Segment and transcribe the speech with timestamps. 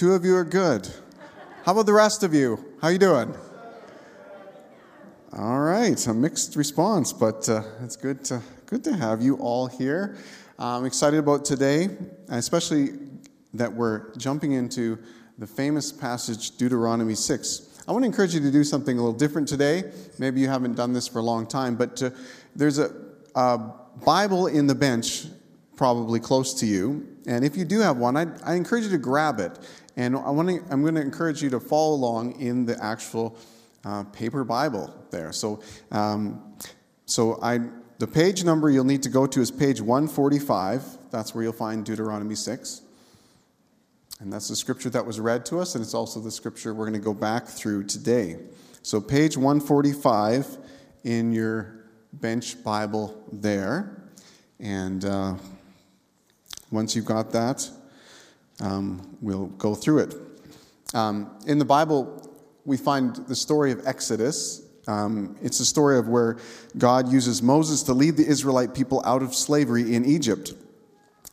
[0.00, 0.88] Two of you are good.
[1.66, 2.64] How about the rest of you?
[2.80, 3.34] How are you doing?
[5.36, 9.66] All right, a mixed response, but uh, it's good to good to have you all
[9.66, 10.16] here.
[10.58, 11.90] I'm excited about today,
[12.30, 12.98] especially
[13.52, 14.98] that we're jumping into
[15.36, 17.82] the famous passage Deuteronomy 6.
[17.86, 19.92] I want to encourage you to do something a little different today.
[20.18, 22.08] Maybe you haven't done this for a long time, but uh,
[22.56, 22.90] there's a,
[23.34, 25.26] a, Bible in the bench
[25.80, 27.06] probably close to you.
[27.26, 29.58] And if you do have one, I, I encourage you to grab it.
[29.96, 33.36] And I want to, I'm going to encourage you to follow along in the actual
[33.84, 35.32] uh, paper Bible there.
[35.32, 36.54] So, um,
[37.06, 37.60] so I,
[37.98, 41.10] the page number you'll need to go to is page 145.
[41.10, 42.82] That's where you'll find Deuteronomy 6.
[44.20, 46.84] And that's the scripture that was read to us, and it's also the scripture we're
[46.84, 48.36] going to go back through today.
[48.82, 50.58] So, page 145
[51.04, 54.02] in your bench Bible there.
[54.58, 55.36] And uh,
[56.70, 57.68] once you've got that,
[58.60, 60.14] um, we'll go through it.
[60.94, 62.28] Um, in the Bible,
[62.64, 64.62] we find the story of Exodus.
[64.86, 66.38] Um, it's a story of where
[66.76, 70.52] God uses Moses to lead the Israelite people out of slavery in Egypt.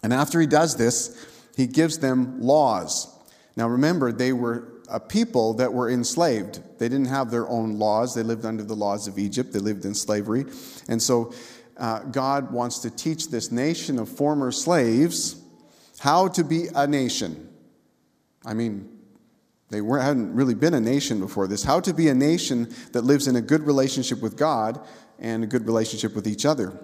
[0.03, 3.13] And after he does this, he gives them laws.
[3.55, 6.61] Now remember, they were a people that were enslaved.
[6.79, 8.15] They didn't have their own laws.
[8.15, 9.51] They lived under the laws of Egypt.
[9.51, 10.45] They lived in slavery.
[10.87, 11.33] And so
[11.77, 15.41] uh, God wants to teach this nation of former slaves
[15.99, 17.49] how to be a nation.
[18.45, 18.89] I mean,
[19.69, 21.63] they weren't, hadn't really been a nation before this.
[21.63, 24.79] How to be a nation that lives in a good relationship with God
[25.19, 26.77] and a good relationship with each other.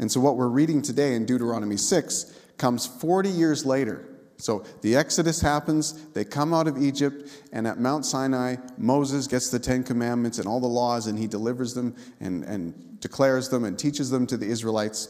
[0.00, 4.08] And so, what we're reading today in Deuteronomy 6 comes 40 years later.
[4.38, 9.50] So the Exodus happens, they come out of Egypt, and at Mount Sinai, Moses gets
[9.50, 13.64] the Ten Commandments and all the laws, and he delivers them and, and declares them
[13.64, 15.08] and teaches them to the Israelites.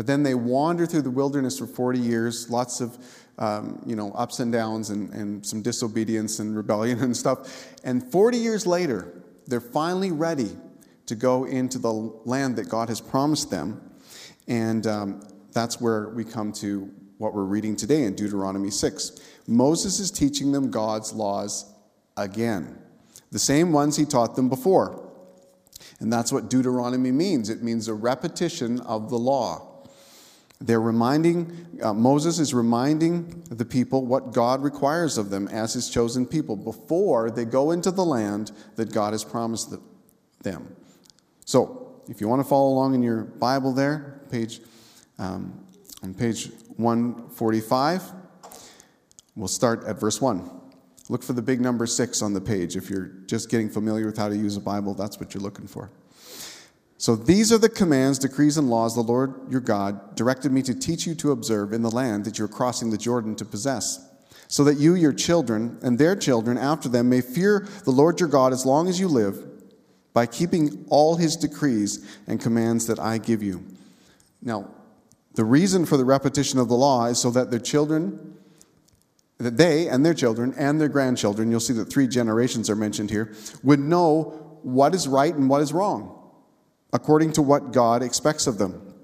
[0.00, 2.96] But then they wander through the wilderness for 40 years, lots of
[3.36, 7.68] um, you know, ups and downs and, and some disobedience and rebellion and stuff.
[7.84, 10.56] And 40 years later, they're finally ready
[11.04, 13.90] to go into the land that God has promised them.
[14.48, 15.20] And um,
[15.52, 19.20] that's where we come to what we're reading today in Deuteronomy 6.
[19.48, 21.74] Moses is teaching them God's laws
[22.16, 22.78] again,
[23.32, 25.12] the same ones he taught them before.
[25.98, 29.66] And that's what Deuteronomy means it means a repetition of the law.
[30.60, 35.88] They're reminding, uh, Moses is reminding the people what God requires of them as his
[35.88, 39.74] chosen people before they go into the land that God has promised
[40.42, 40.76] them.
[41.46, 44.60] So, if you want to follow along in your Bible there, page
[45.18, 45.64] um,
[46.02, 48.02] on page 145,
[49.36, 50.50] we'll start at verse 1.
[51.08, 52.76] Look for the big number 6 on the page.
[52.76, 55.66] If you're just getting familiar with how to use a Bible, that's what you're looking
[55.66, 55.90] for.
[57.00, 60.74] So these are the commands, decrees, and laws the Lord your God directed me to
[60.74, 64.06] teach you to observe in the land that you're crossing the Jordan to possess,
[64.48, 68.28] so that you, your children, and their children after them may fear the Lord your
[68.28, 69.42] God as long as you live,
[70.12, 73.64] by keeping all his decrees and commands that I give you.
[74.42, 74.68] Now,
[75.36, 78.36] the reason for the repetition of the law is so that their children,
[79.38, 83.08] that they and their children and their grandchildren, you'll see that three generations are mentioned
[83.08, 86.18] here, would know what is right and what is wrong,
[86.92, 88.94] according to what God expects of them.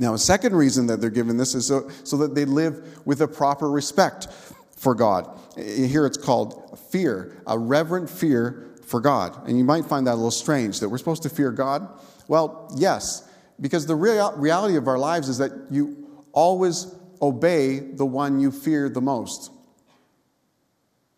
[0.00, 3.20] Now, a second reason that they're given this is so, so that they live with
[3.20, 4.28] a proper respect
[4.76, 5.28] for God.
[5.56, 9.48] Here it's called fear, a reverent fear for God.
[9.48, 11.88] And you might find that a little strange that we're supposed to fear God.
[12.26, 13.28] Well, yes,
[13.60, 16.92] because the real, reality of our lives is that you always
[17.22, 19.52] obey the one you fear the most.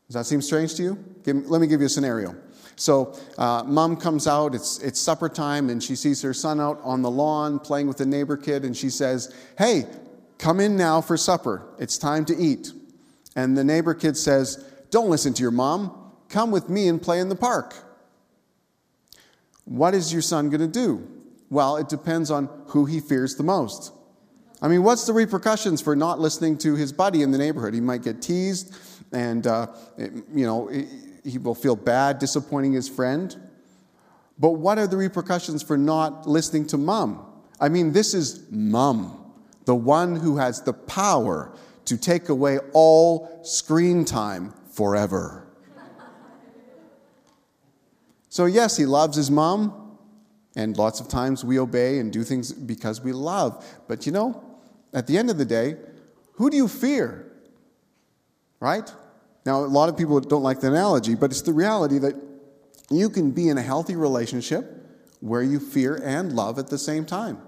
[0.09, 1.05] Does that seem strange to you?
[1.25, 2.37] Give, let me give you a scenario.
[2.76, 6.78] So, uh, mom comes out, it's, it's supper time, and she sees her son out
[6.82, 9.87] on the lawn playing with a neighbor kid, and she says, Hey,
[10.38, 11.66] come in now for supper.
[11.78, 12.72] It's time to eat.
[13.34, 16.12] And the neighbor kid says, Don't listen to your mom.
[16.28, 17.75] Come with me and play in the park.
[19.64, 21.08] What is your son going to do?
[21.48, 23.93] Well, it depends on who he fears the most.
[24.60, 27.75] I mean, what's the repercussions for not listening to his buddy in the neighborhood?
[27.75, 28.75] He might get teased,
[29.12, 29.69] and uh,
[29.99, 30.70] you know
[31.26, 33.37] he will feel bad disappointing his friend.
[34.38, 37.25] But what are the repercussions for not listening to mom?
[37.61, 39.32] I mean, this is mom,
[39.64, 41.52] the one who has the power
[41.87, 45.46] to take away all screen time forever.
[48.29, 49.82] so, yes, he loves his mom.
[50.56, 53.64] And lots of times we obey and do things because we love.
[53.88, 54.43] But you know,
[54.94, 55.76] at the end of the day,
[56.32, 57.31] who do you fear?
[58.58, 58.90] Right?
[59.46, 62.14] Now, a lot of people don't like the analogy, but it's the reality that
[62.90, 64.84] you can be in a healthy relationship
[65.20, 67.38] where you fear and love at the same time.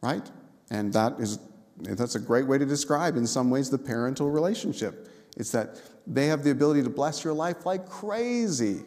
[0.00, 0.30] Right?
[0.70, 1.40] And that is
[1.78, 6.28] that's a great way to describe in some ways the parental relationship It's that they
[6.28, 8.82] have the ability to bless your life like crazy,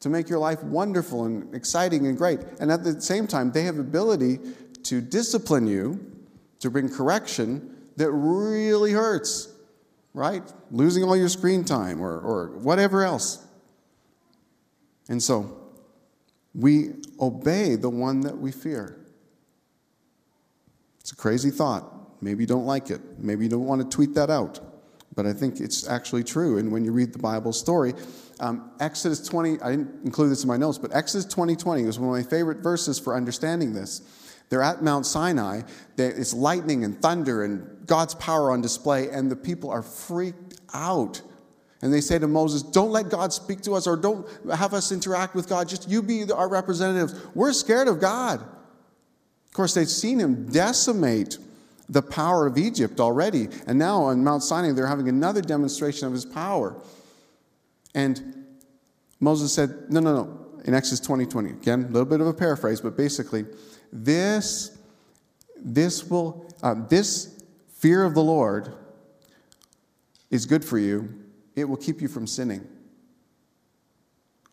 [0.00, 2.40] to make your life wonderful and exciting and great.
[2.60, 4.40] And at the same time, they have ability
[4.82, 6.04] to discipline you,
[6.58, 9.51] to bring correction that really hurts,
[10.14, 10.42] right?
[10.70, 13.44] Losing all your screen time or, or whatever else.
[15.08, 15.58] And so,
[16.54, 18.98] we obey the one that we fear.
[21.00, 22.22] It's a crazy thought.
[22.22, 23.00] Maybe you don't like it.
[23.18, 24.60] Maybe you don't want to tweet that out.
[25.14, 26.58] But I think it's actually true.
[26.58, 27.94] And when you read the Bible story,
[28.40, 31.98] um, Exodus 20, I didn't include this in my notes, but Exodus 20 20 is
[31.98, 34.02] one of my favorite verses for understanding this.
[34.52, 35.62] They're at Mount Sinai.
[35.96, 41.22] It's lightning and thunder and God's power on display, and the people are freaked out.
[41.80, 44.92] And they say to Moses, Don't let God speak to us or don't have us
[44.92, 45.70] interact with God.
[45.70, 47.18] Just you be our representatives.
[47.34, 48.42] We're scared of God.
[48.42, 51.38] Of course, they've seen him decimate
[51.88, 53.48] the power of Egypt already.
[53.66, 56.76] And now on Mount Sinai, they're having another demonstration of his power.
[57.94, 58.44] And
[59.18, 60.38] Moses said, No, no, no.
[60.66, 63.46] In Exodus 20 20, again, a little bit of a paraphrase, but basically,
[63.92, 64.78] this,
[65.56, 67.44] this will, uh, this
[67.78, 68.74] fear of the Lord
[70.30, 71.22] is good for you
[71.54, 72.66] it will keep you from sinning.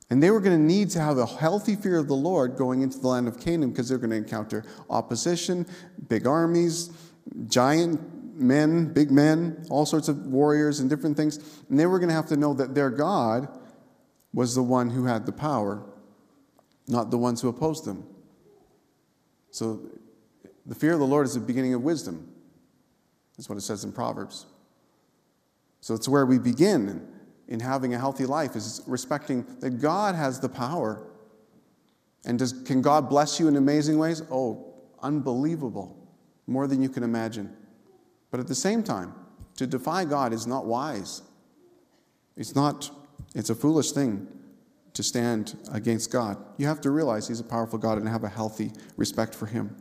[0.09, 2.81] And they were going to need to have a healthy fear of the Lord going
[2.81, 5.67] into the land of Canaan because they're going to encounter opposition,
[6.07, 6.89] big armies,
[7.47, 7.99] giant
[8.35, 11.37] men, big men, all sorts of warriors and different things.
[11.69, 13.47] And they were going to have to know that their God
[14.33, 15.83] was the one who had the power,
[16.87, 18.03] not the ones who opposed them.
[19.51, 19.81] So
[20.65, 22.31] the fear of the Lord is the beginning of wisdom.
[23.37, 24.45] That's what it says in Proverbs.
[25.81, 27.07] So it's where we begin
[27.47, 31.07] in having a healthy life is respecting that God has the power.
[32.25, 34.21] And does, can God bless you in amazing ways?
[34.29, 35.95] Oh, unbelievable.
[36.47, 37.55] More than you can imagine.
[38.29, 39.13] But at the same time,
[39.57, 41.21] to defy God is not wise.
[42.37, 42.89] It's not,
[43.35, 44.27] it's a foolish thing
[44.99, 46.35] to stand against God.
[46.57, 49.73] You have to realize He's a powerful God and have a healthy respect for Him.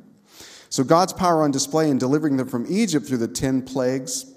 [0.69, 4.33] So God's power on display in delivering them from Egypt through the 10 plagues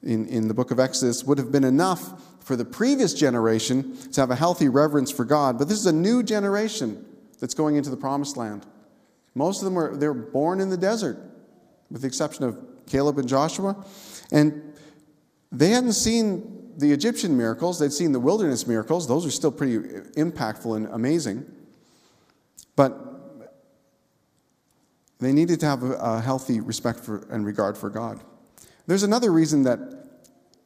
[0.00, 4.20] in, in the book of Exodus would have been enough for the previous generation to
[4.20, 5.58] have a healthy reverence for God.
[5.58, 7.04] But this is a new generation
[7.40, 8.64] that's going into the promised land.
[9.34, 11.18] Most of them were they were born in the desert,
[11.90, 13.84] with the exception of Caleb and Joshua.
[14.30, 14.72] And
[15.50, 19.06] they hadn't seen the Egyptian miracles, they'd seen the wilderness miracles.
[19.06, 19.78] Those are still pretty
[20.16, 21.44] impactful and amazing.
[22.76, 23.12] But
[25.20, 28.20] they needed to have a, healthy respect for, and regard for God.
[28.86, 29.78] There's another reason that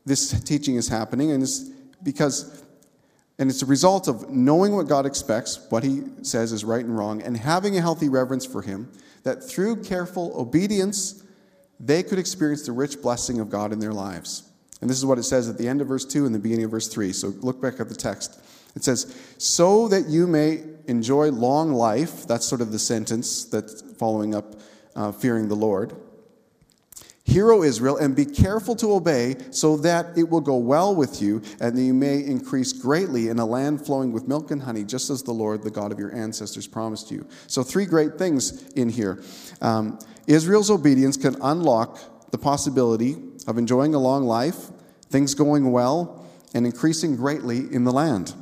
[0.07, 1.61] this teaching is happening, and it's
[2.03, 2.65] because,
[3.39, 6.97] and it's a result of knowing what God expects, what He says is right and
[6.97, 8.91] wrong, and having a healthy reverence for Him,
[9.25, 11.23] that through careful obedience,
[11.79, 14.45] they could experience the rich blessing of God in their lives.
[14.81, 16.67] And this is what it says at the end of verse 2 and the beginning
[16.67, 17.13] of verse 3.
[17.13, 18.41] So look back at the text.
[18.75, 22.27] It says, So that you may enjoy long life.
[22.27, 24.57] That's sort of the sentence that's following up
[24.95, 25.95] uh, fearing the Lord
[27.27, 31.21] Hear, O Israel, and be careful to obey, so that it will go well with
[31.21, 34.85] you, and that you may increase greatly in a land flowing with milk and honey,
[34.85, 37.27] just as the Lord, the God of your ancestors, promised you.
[37.49, 39.25] So, three great things in here.
[39.61, 43.17] Um, Israel's obedience can unlock the possibility
[43.47, 44.71] of enjoying a long life,
[45.09, 48.35] things going well, and increasing greatly in the land.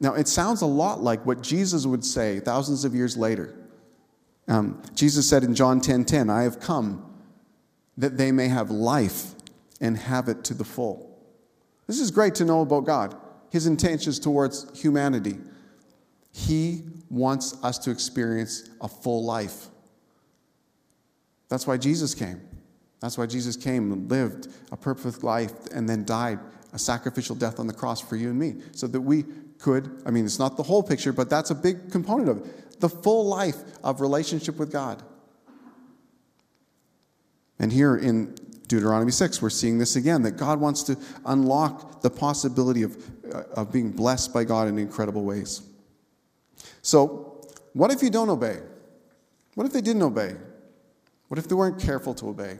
[0.00, 3.54] Now, it sounds a lot like what Jesus would say thousands of years later.
[4.48, 7.06] Um, Jesus said in John 10:10, 10, 10, "I have come."
[7.96, 9.32] that they may have life
[9.80, 11.18] and have it to the full.
[11.86, 13.16] This is great to know about God,
[13.50, 15.38] His intentions towards humanity.
[16.32, 19.68] He wants us to experience a full life.
[21.48, 22.40] That's why Jesus came.
[23.00, 26.38] That's why Jesus came and lived a perfect life and then died
[26.72, 29.24] a sacrificial death on the cross for you and me, so that we
[29.58, 32.80] could, I mean, it's not the whole picture, but that's a big component of it.
[32.80, 35.02] The full life of relationship with God.
[37.58, 38.34] And here in
[38.68, 42.96] Deuteronomy 6, we're seeing this again that God wants to unlock the possibility of,
[43.32, 45.62] uh, of being blessed by God in incredible ways.
[46.82, 47.40] So,
[47.72, 48.58] what if you don't obey?
[49.54, 50.34] What if they didn't obey?
[51.28, 52.58] What if they weren't careful to obey?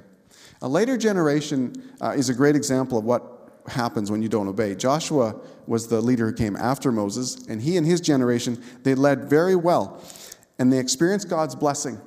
[0.62, 3.36] A later generation uh, is a great example of what
[3.68, 4.74] happens when you don't obey.
[4.74, 5.36] Joshua
[5.66, 9.56] was the leader who came after Moses, and he and his generation, they led very
[9.56, 10.02] well,
[10.58, 12.00] and they experienced God's blessing.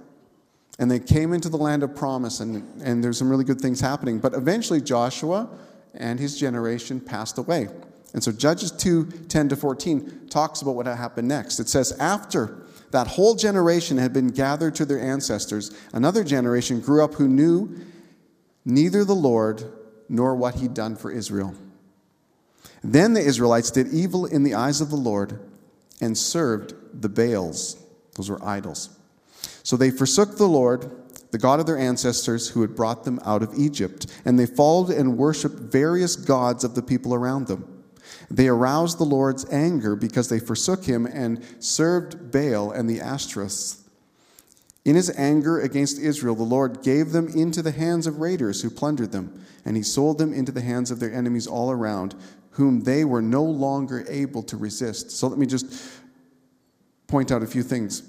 [0.79, 3.82] And they came into the land of promise, and, and there's some really good things
[3.82, 4.20] happening.
[4.20, 5.50] But eventually, Joshua
[5.94, 7.68] and his generation passed away.
[8.13, 11.60] And so, Judges 2 10 to 14 talks about what happened next.
[11.60, 17.03] It says, After that whole generation had been gathered to their ancestors, another generation grew
[17.03, 17.77] up who knew
[18.65, 19.71] neither the Lord
[20.07, 21.55] nor what he'd done for Israel.
[22.83, 25.39] Then the Israelites did evil in the eyes of the Lord
[26.01, 27.77] and served the Baals.
[28.15, 28.89] Those were idols.
[29.63, 30.89] So they forsook the Lord,
[31.31, 34.89] the God of their ancestors who had brought them out of Egypt, and they followed
[34.89, 37.83] and worshiped various gods of the people around them.
[38.31, 43.78] They aroused the Lord's anger because they forsook him and served Baal and the Ashtoreths.
[44.86, 48.69] In his anger against Israel, the Lord gave them into the hands of raiders who
[48.69, 52.15] plundered them, and he sold them into the hands of their enemies all around,
[52.51, 55.12] whom they were no longer able to resist.
[55.12, 55.91] So let me just
[57.07, 58.03] point out a few things.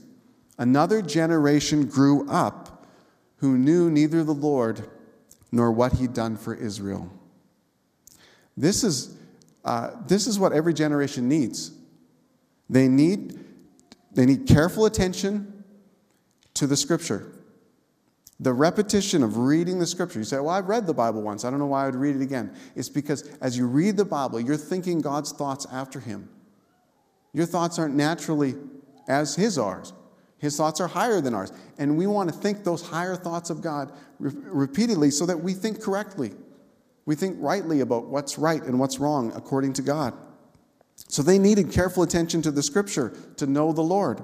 [0.59, 2.87] Another generation grew up
[3.37, 4.89] who knew neither the Lord
[5.51, 7.11] nor what he'd done for Israel.
[8.57, 9.17] This is,
[9.65, 11.73] uh, this is what every generation needs.
[12.69, 13.39] They need,
[14.13, 15.60] they need careful attention
[16.55, 17.33] to the scripture.
[18.39, 20.19] The repetition of reading the scripture.
[20.19, 21.45] You say, Well, I've read the Bible once.
[21.45, 22.55] I don't know why I would read it again.
[22.75, 26.29] It's because as you read the Bible, you're thinking God's thoughts after Him.
[27.33, 28.55] Your thoughts aren't naturally
[29.09, 29.85] as His are.
[30.39, 31.53] His thoughts are higher than ours.
[31.79, 35.53] And we want to think those higher thoughts of God re- repeatedly so that we
[35.53, 36.33] think correctly.
[37.05, 40.15] We think rightly about what's right and what's wrong according to God.
[41.09, 44.23] So they needed careful attention to the scripture to know the Lord.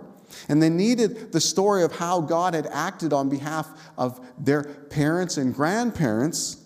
[0.49, 5.37] And they needed the story of how God had acted on behalf of their parents
[5.37, 6.63] and grandparents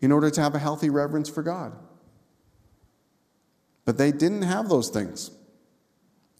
[0.00, 1.72] in order to have a healthy reverence for God.
[3.84, 5.30] But they didn't have those things.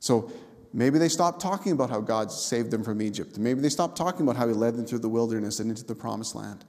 [0.00, 0.30] So
[0.72, 3.38] maybe they stopped talking about how God saved them from Egypt.
[3.38, 5.94] Maybe they stopped talking about how He led them through the wilderness and into the
[5.94, 6.64] promised land.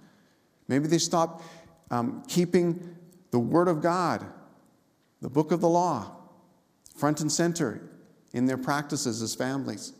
[0.67, 1.43] Maybe they stopped
[1.91, 2.95] um, keeping
[3.31, 4.25] the Word of God,
[5.21, 6.15] the book of the law,
[6.95, 7.89] front and center
[8.33, 9.93] in their practices as families.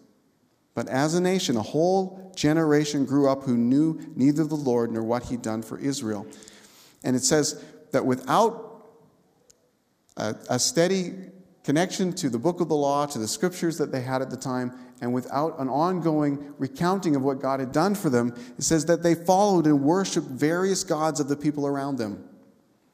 [0.74, 5.04] But as a nation, a whole generation grew up who knew neither the Lord nor
[5.04, 6.25] what he'd done for Israel.
[7.04, 8.88] And it says that without
[10.18, 11.13] a, a, steady
[11.63, 14.38] connection to the book of the law, to the scriptures that they had at the
[14.38, 14.72] time,
[15.02, 19.04] and without an ongoing recounting of what God had done for them, it says that
[19.04, 22.24] they followed and worshiped various gods of the people around them.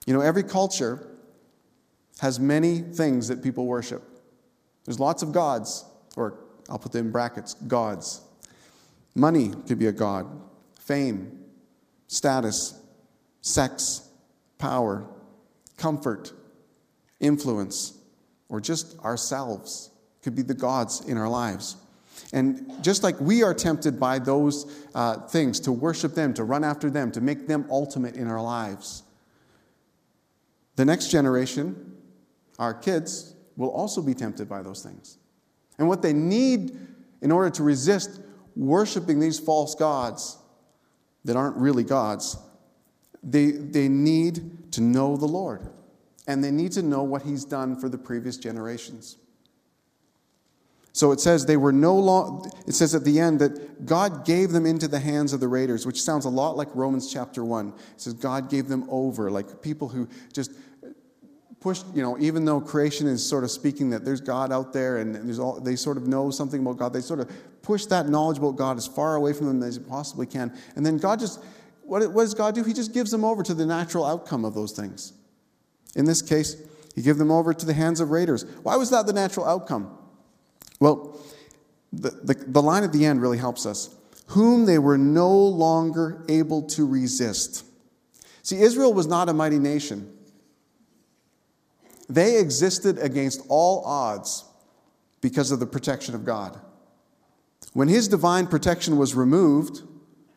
[0.05, 1.07] You know, every culture
[2.19, 4.03] has many things that people worship.
[4.89, 5.85] There's lots of gods,
[6.17, 8.21] or I'll put them in brackets gods.
[9.13, 10.25] Money could be a god,
[10.79, 11.43] fame,
[12.07, 12.73] status,
[13.41, 14.09] sex,
[14.57, 15.05] power,
[15.77, 16.33] comfort,
[17.19, 17.99] influence,
[18.49, 19.91] or just ourselves
[20.23, 21.75] could be the gods in our lives.
[22.33, 26.63] And just like we are tempted by those uh, things to worship them, to run
[26.63, 29.03] after them, to make them ultimate in our lives,
[30.77, 31.95] the next generation,
[32.57, 35.17] our kids, will also be tempted by those things.
[35.77, 36.77] And what they need
[37.21, 38.21] in order to resist
[38.55, 40.37] worshiping these false gods
[41.25, 42.37] that aren't really gods,
[43.21, 45.69] they, they need to know the Lord.
[46.25, 49.17] And they need to know what He's done for the previous generations.
[50.93, 54.51] So it says they were no long, it says at the end that God gave
[54.51, 57.69] them into the hands of the raiders, which sounds a lot like Romans chapter 1.
[57.69, 60.51] It says God gave them over, like people who just
[61.59, 64.97] pushed, you know, even though creation is sort of speaking that there's God out there
[64.97, 67.29] and there's all, they sort of know something about God, they sort of
[67.61, 70.57] push that knowledge about God as far away from them as they possibly can.
[70.75, 71.43] And then God just,
[71.83, 72.63] what, what does God do?
[72.63, 75.13] He just gives them over to the natural outcome of those things.
[75.95, 76.55] In this case,
[76.95, 78.45] he gave them over to the hands of raiders.
[78.63, 79.97] Why was that the natural outcome?
[80.79, 81.19] Well,
[81.91, 83.93] the, the, the line at the end really helps us.
[84.27, 87.65] Whom they were no longer able to resist.
[88.43, 90.15] See, Israel was not a mighty nation.
[92.09, 94.43] They existed against all odds
[95.21, 96.59] because of the protection of God.
[97.73, 99.83] When his divine protection was removed,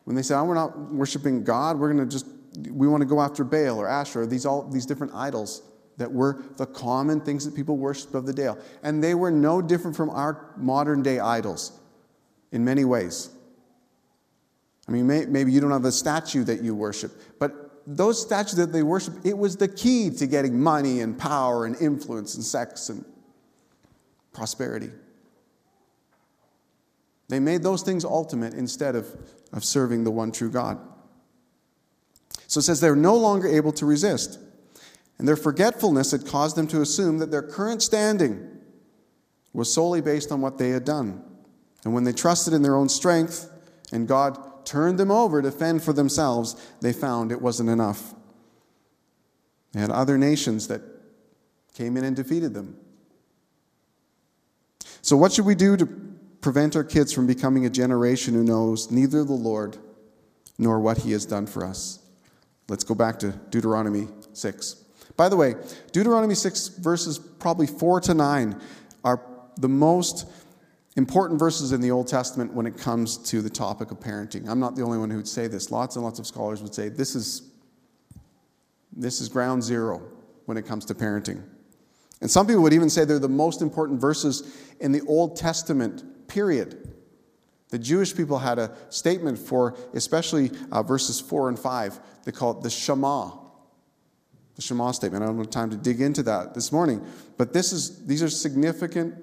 [0.03, 2.27] when they said, oh, we're not worshiping God, we're going to just,
[2.69, 5.63] we want to go after Baal or Asherah, these, all, these different idols
[5.97, 8.51] that were the common things that people worshiped of the day.
[8.83, 11.79] And they were no different from our modern day idols
[12.51, 13.29] in many ways.
[14.87, 18.55] I mean, may, maybe you don't have a statue that you worship, but those statues
[18.55, 22.43] that they worship, it was the key to getting money and power and influence and
[22.43, 23.03] sex and
[24.31, 24.89] prosperity.
[27.29, 29.07] They made those things ultimate instead of,
[29.51, 30.79] of serving the one true God.
[32.47, 34.39] So it says they're no longer able to resist.
[35.17, 38.49] And their forgetfulness had caused them to assume that their current standing
[39.53, 41.23] was solely based on what they had done.
[41.83, 43.49] And when they trusted in their own strength
[43.91, 48.13] and God turned them over to fend for themselves, they found it wasn't enough.
[49.73, 50.81] They had other nations that
[51.73, 52.77] came in and defeated them.
[55.01, 55.85] So, what should we do to
[56.41, 59.77] prevent our kids from becoming a generation who knows neither the Lord
[60.57, 61.99] nor what He has done for us?
[62.69, 64.75] Let's go back to Deuteronomy 6.
[65.17, 65.55] By the way,
[65.91, 68.61] Deuteronomy 6, verses probably 4 to 9,
[69.03, 69.21] are
[69.57, 70.27] the most
[70.95, 74.47] important verses in the Old Testament when it comes to the topic of parenting.
[74.47, 75.71] I'm not the only one who would say this.
[75.71, 77.49] Lots and lots of scholars would say this is,
[78.91, 80.03] this is ground zero
[80.45, 81.41] when it comes to parenting.
[82.21, 86.27] And some people would even say they're the most important verses in the Old Testament,
[86.27, 86.89] period.
[87.69, 91.99] The Jewish people had a statement for, especially uh, verses 4 and 5.
[92.23, 93.31] They call it the Shema.
[94.55, 95.23] The Shema statement.
[95.23, 97.03] I don't have time to dig into that this morning.
[97.37, 99.15] But this is, these are significant,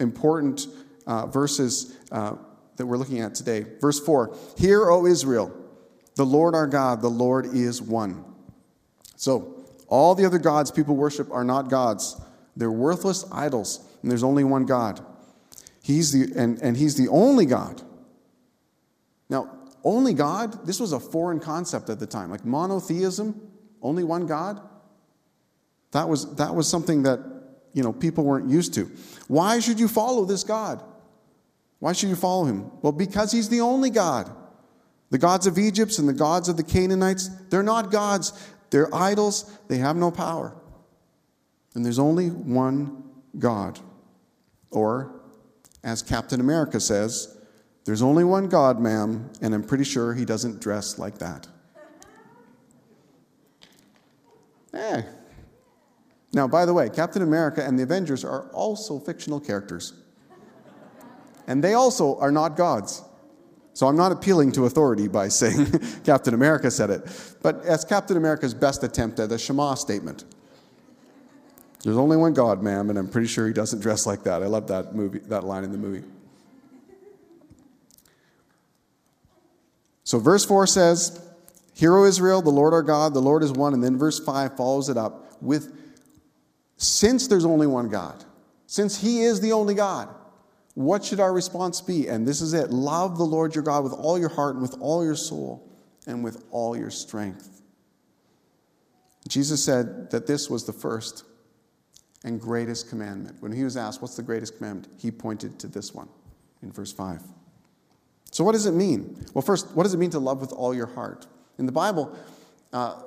[0.00, 0.66] important
[1.06, 2.36] uh, verses uh,
[2.76, 3.66] that we're looking at today.
[3.80, 5.54] Verse 4 Hear, O Israel,
[6.16, 8.24] the Lord our God, the Lord is one.
[9.16, 12.20] So, all the other gods people worship are not gods,
[12.56, 15.04] they're worthless idols, and there's only one God.
[15.82, 17.82] He's the, and, and he's the only God.
[19.28, 22.30] Now, only God, this was a foreign concept at the time.
[22.30, 23.40] Like monotheism,
[23.80, 24.60] only one God.
[25.90, 27.20] That was, that was something that
[27.72, 28.90] you know, people weren't used to.
[29.28, 30.82] Why should you follow this God?
[31.82, 32.70] Why should you follow him?
[32.80, 34.30] Well, because he's the only God.
[35.10, 38.32] The gods of Egypt and the gods of the Canaanites, they're not gods.
[38.70, 39.58] They're idols.
[39.66, 40.54] They have no power.
[41.74, 43.02] And there's only one
[43.36, 43.80] God.
[44.70, 45.22] Or,
[45.82, 47.36] as Captain America says,
[47.84, 51.48] there's only one God, ma'am, and I'm pretty sure he doesn't dress like that.
[54.72, 55.02] Eh.
[56.32, 59.94] Now, by the way, Captain America and the Avengers are also fictional characters
[61.46, 63.02] and they also are not gods.
[63.74, 65.66] So I'm not appealing to authority by saying
[66.04, 70.24] Captain America said it, but as Captain America's best attempt at a Shema statement.
[71.82, 74.42] There's only one God, ma'am, and I'm pretty sure he doesn't dress like that.
[74.42, 76.06] I love that movie, that line in the movie.
[80.04, 81.20] So verse 4 says,
[81.74, 83.72] Hear, O Israel, the Lord our God, the Lord is one.
[83.74, 85.72] And then verse 5 follows it up with,
[86.76, 88.24] Since there's only one God,
[88.66, 90.08] since he is the only God,
[90.74, 92.08] what should our response be?
[92.08, 94.76] And this is it love the Lord your God with all your heart and with
[94.80, 95.68] all your soul
[96.06, 97.62] and with all your strength.
[99.28, 101.24] Jesus said that this was the first
[102.24, 103.36] and greatest commandment.
[103.40, 104.92] When he was asked, What's the greatest commandment?
[104.98, 106.08] he pointed to this one
[106.62, 107.22] in verse 5.
[108.30, 109.24] So, what does it mean?
[109.34, 111.26] Well, first, what does it mean to love with all your heart?
[111.58, 112.16] In the Bible,
[112.72, 113.02] uh,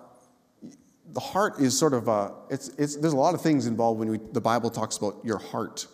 [1.14, 4.10] the heart is sort of a, it's, it's, there's a lot of things involved when
[4.10, 5.88] we, the Bible talks about your heart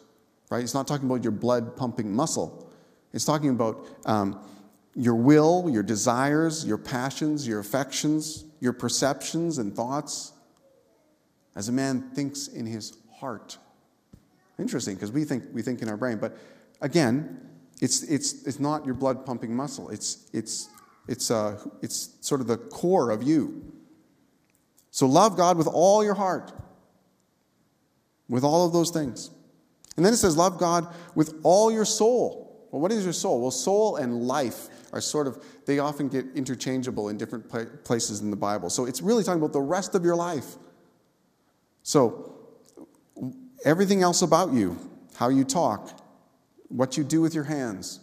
[0.51, 0.61] right?
[0.61, 2.71] It's not talking about your blood pumping muscle.
[3.13, 4.39] It's talking about um,
[4.93, 10.33] your will, your desires, your passions, your affections, your perceptions and thoughts,
[11.55, 13.57] as a man thinks in his heart.
[14.59, 16.17] Interesting, because we think, we think in our brain.
[16.17, 16.37] But
[16.81, 17.39] again,
[17.81, 20.69] it's, it's, it's not your blood pumping muscle, it's, it's,
[21.07, 23.73] it's, uh, it's sort of the core of you.
[24.91, 26.51] So love God with all your heart,
[28.27, 29.31] with all of those things.
[30.01, 32.67] And then it says, Love God with all your soul.
[32.71, 33.39] Well, what is your soul?
[33.39, 37.47] Well, soul and life are sort of, they often get interchangeable in different
[37.83, 38.71] places in the Bible.
[38.71, 40.55] So it's really talking about the rest of your life.
[41.83, 42.33] So,
[43.63, 44.75] everything else about you,
[45.17, 46.01] how you talk,
[46.69, 47.99] what you do with your hands,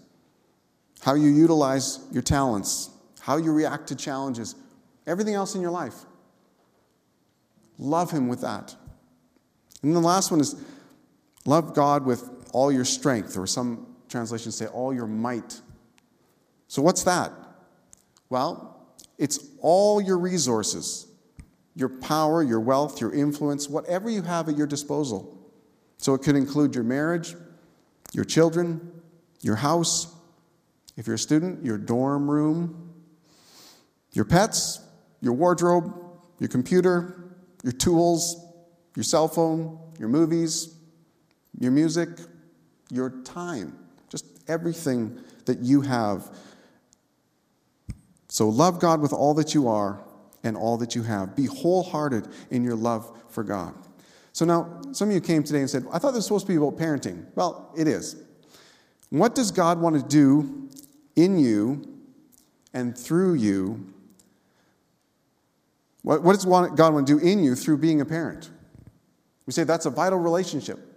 [1.00, 4.54] how you utilize your talents, how you react to challenges,
[5.04, 5.96] everything else in your life.
[7.76, 8.76] Love Him with that.
[9.82, 10.54] And the last one is
[11.48, 15.62] Love God with all your strength, or some translations say all your might.
[16.66, 17.32] So, what's that?
[18.28, 21.06] Well, it's all your resources,
[21.74, 25.42] your power, your wealth, your influence, whatever you have at your disposal.
[25.96, 27.34] So, it could include your marriage,
[28.12, 28.92] your children,
[29.40, 30.14] your house,
[30.98, 32.92] if you're a student, your dorm room,
[34.12, 34.80] your pets,
[35.22, 35.98] your wardrobe,
[36.40, 37.32] your computer,
[37.62, 38.36] your tools,
[38.94, 40.74] your cell phone, your movies,
[41.58, 42.08] your music,
[42.90, 46.28] your time, just everything that you have.
[48.28, 50.00] So love God with all that you are
[50.44, 51.34] and all that you have.
[51.34, 53.74] Be wholehearted in your love for God.
[54.32, 56.52] So now, some of you came today and said, I thought this was supposed to
[56.52, 57.26] be about parenting.
[57.34, 58.22] Well, it is.
[59.10, 60.68] What does God want to do
[61.16, 61.82] in you
[62.72, 63.92] and through you?
[66.02, 68.50] What, what does God want to do in you through being a parent?
[69.46, 70.87] We say that's a vital relationship.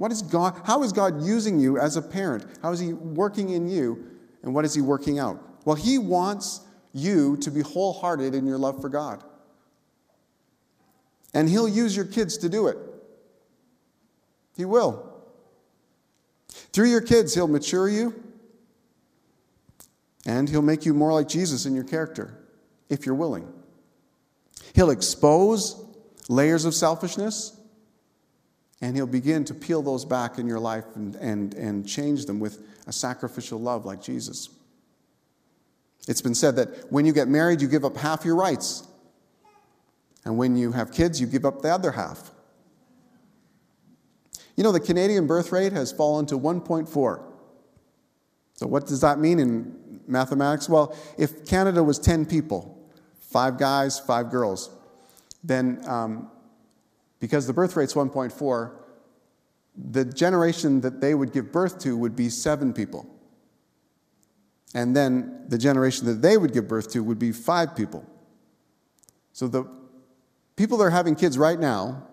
[0.00, 2.46] What is God, how is God using you as a parent?
[2.62, 4.02] How is He working in you?
[4.42, 5.38] And what is He working out?
[5.66, 6.60] Well, He wants
[6.94, 9.22] you to be wholehearted in your love for God.
[11.34, 12.78] And He'll use your kids to do it.
[14.56, 15.06] He will.
[16.48, 18.24] Through your kids, He'll mature you
[20.24, 22.38] and He'll make you more like Jesus in your character,
[22.88, 23.52] if you're willing.
[24.74, 25.78] He'll expose
[26.30, 27.59] layers of selfishness,
[28.80, 32.40] and He'll begin to peel those back in your life and, and, and change them
[32.40, 34.48] with a sacrificial love like Jesus.
[36.08, 38.86] It's been said that when you get married, you give up half your rights.
[40.24, 42.30] And when you have kids, you give up the other half.
[44.56, 47.22] You know, the Canadian birth rate has fallen to 1.4.
[48.54, 50.68] So, what does that mean in mathematics?
[50.68, 52.78] Well, if Canada was 10 people,
[53.18, 54.68] five guys, five girls,
[55.42, 56.30] then um,
[57.20, 58.72] because the birth rate's 1.4,
[59.76, 63.06] the generation that they would give birth to would be seven people.
[64.74, 68.04] And then the generation that they would give birth to would be five people.
[69.32, 69.64] So the
[70.56, 72.06] people that are having kids right now,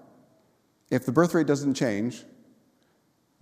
[0.89, 2.23] if the birth rate doesn't change,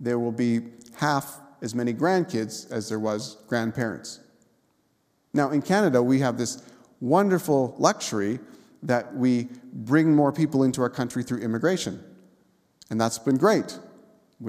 [0.00, 0.60] there will be
[0.96, 4.20] half as many grandkids as there was grandparents.
[5.32, 6.62] Now, in Canada, we have this
[7.00, 8.38] wonderful luxury
[8.82, 12.02] that we bring more people into our country through immigration.
[12.90, 13.78] And that's been great.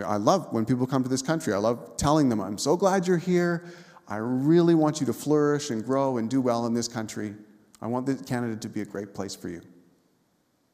[0.06, 1.54] I love when people come to this country.
[1.54, 3.66] I love telling them, I'm so glad you're here.
[4.08, 7.34] I really want you to flourish and grow and do well in this country.
[7.82, 9.62] I want Canada to be a great place for you.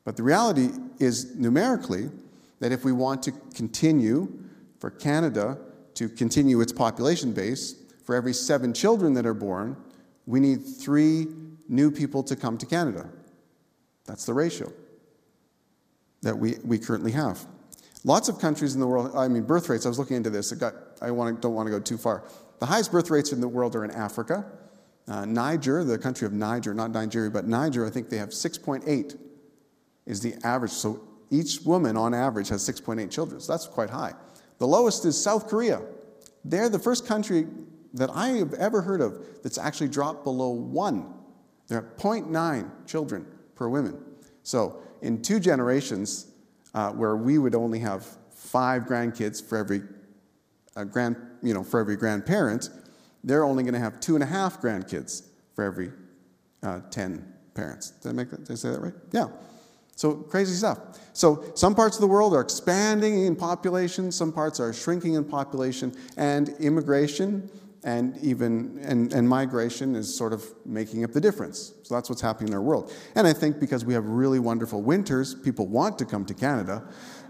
[0.04, 2.10] But the reality is, numerically,
[2.60, 4.32] that if we want to continue
[4.80, 5.58] for Canada
[5.96, 9.78] to continue its population base, for every seven children that are born,
[10.26, 11.28] we need three
[11.70, 13.10] new people to come to Canada.
[14.06, 14.72] That's the ratio
[16.22, 17.46] that we, we currently have.
[18.06, 20.52] Lots of countries in the world, I mean, birth rates, I was looking into this,
[20.52, 22.24] got, I want don't want to go too far.
[22.60, 24.46] The highest birth rates in the world are in Africa.
[25.08, 29.18] Uh, Niger, the country of Niger, not Nigeria, but Niger, I think they have 6.8
[30.06, 30.72] is the average.
[30.72, 33.42] So each woman on average has 6.8 children.
[33.42, 34.14] So that's quite high.
[34.60, 35.82] The lowest is South Korea.
[36.46, 37.48] They're the first country
[37.94, 41.14] that I have ever heard of that's actually dropped below one.
[41.68, 44.02] They're at 0.9 children per woman.
[44.44, 46.32] So in two generations,
[46.74, 49.82] uh, where we would only have five grandkids for every
[50.76, 52.70] uh, grand, you know, for every grandparent,
[53.24, 55.92] they're only going to have two and a half grandkids for every
[56.64, 57.92] uh, 10 parents.
[57.92, 58.94] Did I, make that, did I say that right?
[59.12, 59.28] Yeah.
[59.96, 60.80] So crazy stuff.
[61.14, 65.24] So some parts of the world are expanding in population, some parts are shrinking in
[65.24, 67.50] population, and immigration
[67.84, 71.74] and even and, and migration is sort of making up the difference.
[71.84, 72.94] So that's what's happening in our world.
[73.16, 76.84] And I think because we have really wonderful winters, people want to come to Canada,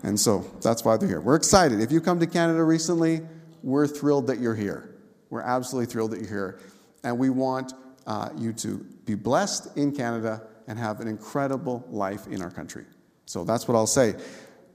[0.03, 1.21] and so that's why they're here.
[1.21, 1.81] We're excited.
[1.81, 3.21] If you come to Canada recently,
[3.63, 4.95] we're thrilled that you're here.
[5.29, 6.59] We're absolutely thrilled that you're here,
[7.03, 7.73] and we want
[8.05, 12.85] uh, you to be blessed in Canada and have an incredible life in our country.
[13.25, 14.15] So that's what I'll say.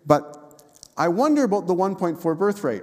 [0.06, 0.62] But
[0.96, 2.82] I wonder about the 1.4 birth rate.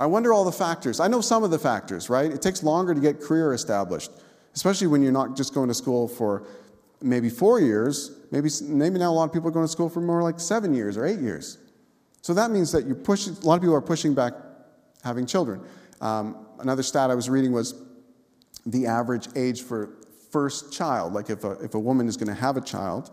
[0.00, 1.00] I wonder all the factors.
[1.00, 2.30] I know some of the factors, right?
[2.30, 4.10] It takes longer to get career established,
[4.54, 6.46] especially when you're not just going to school for
[7.00, 8.10] maybe four years.
[8.30, 10.74] Maybe, maybe now a lot of people are going to school for more like seven
[10.74, 11.58] years or eight years.
[12.22, 14.32] So that means that you're pushing, a lot of people are pushing back
[15.04, 15.60] having children.
[16.00, 17.74] Um, another stat I was reading was
[18.66, 19.90] the average age for
[20.30, 23.10] first child, like if a, if a woman is going to have a child,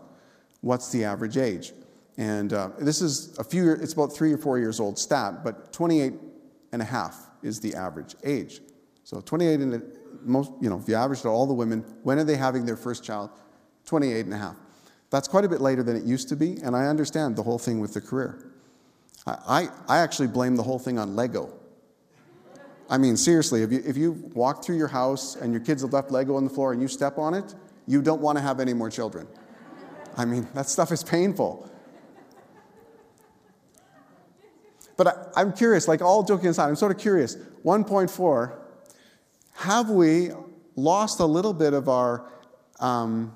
[0.62, 1.72] what's the average age?
[2.16, 5.72] And uh, this is a few, it's about three or four years old stat, but
[5.72, 6.14] 28
[6.72, 8.60] and a half is the average age.
[9.04, 9.82] So 28 and a,
[10.22, 13.04] most, you know, if you average all the women, when are they having their first
[13.04, 13.30] child?
[13.86, 14.56] 28 and a half.
[15.10, 17.58] That's quite a bit later than it used to be, and I understand the whole
[17.58, 18.52] thing with the career.
[19.26, 21.52] I, I, I actually blame the whole thing on Lego.
[22.88, 25.92] I mean, seriously, if you, if you walk through your house and your kids have
[25.92, 27.54] left Lego on the floor and you step on it,
[27.86, 29.26] you don't want to have any more children.
[30.16, 31.71] I mean, that stuff is painful.
[34.96, 37.36] But I, am curious, like all joking aside, I'm sort of curious.
[37.64, 38.52] 1.4,
[39.54, 40.30] have we
[40.76, 42.30] lost a little bit of our,
[42.80, 43.32] um,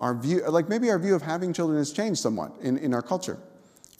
[0.00, 3.02] our view, like maybe our view of having children has changed somewhat in, in our
[3.02, 3.38] culture,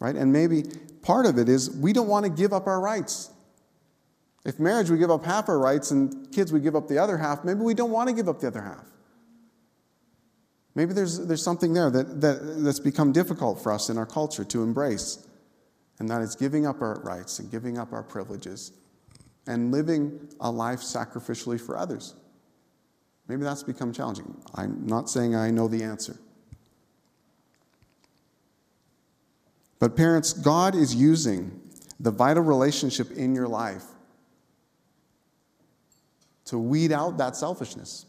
[0.00, 0.14] right?
[0.14, 0.64] And maybe
[1.02, 3.30] part of it is we don't want to give up our rights.
[4.44, 7.18] If marriage, we give up half our rights, and kids, we give up the other
[7.18, 8.84] half, maybe we don't want to give up the other half.
[10.76, 14.44] Maybe there's, there's something there that, that, that's become difficult for us in our culture
[14.44, 15.25] to embrace,
[15.98, 18.72] and that is giving up our rights and giving up our privileges
[19.46, 22.14] and living a life sacrificially for others.
[23.28, 24.36] Maybe that's become challenging.
[24.54, 26.16] I'm not saying I know the answer.
[29.78, 31.60] But, parents, God is using
[32.00, 33.84] the vital relationship in your life
[36.46, 38.06] to weed out that selfishness.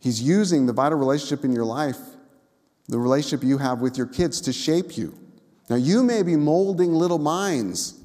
[0.00, 1.98] He's using the vital relationship in your life,
[2.88, 5.16] the relationship you have with your kids, to shape you.
[5.68, 8.00] Now, you may be molding little minds,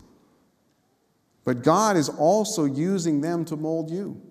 [1.45, 4.21] but God is also using them to mold you.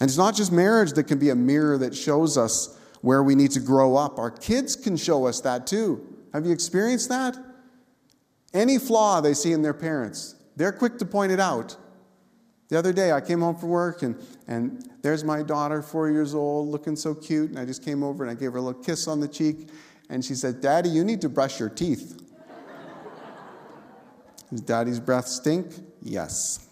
[0.00, 3.34] And it's not just marriage that can be a mirror that shows us where we
[3.34, 4.18] need to grow up.
[4.18, 6.04] Our kids can show us that too.
[6.32, 7.36] Have you experienced that?
[8.52, 11.76] Any flaw they see in their parents, they're quick to point it out.
[12.68, 14.16] The other day, I came home from work, and,
[14.48, 17.50] and there's my daughter, four years old, looking so cute.
[17.50, 19.68] And I just came over and I gave her a little kiss on the cheek.
[20.10, 22.20] And she said, Daddy, you need to brush your teeth.
[24.50, 25.66] Does daddy's breath stink?
[26.02, 26.68] Yes.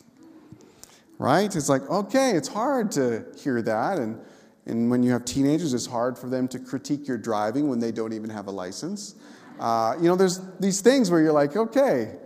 [1.18, 1.54] Right?
[1.54, 3.98] It's like, okay, it's hard to hear that.
[3.98, 4.20] And,
[4.66, 7.92] and when you have teenagers, it's hard for them to critique your driving when they
[7.92, 9.14] don't even have a license.
[9.60, 12.16] Uh, you know, there's these things where you're like, okay,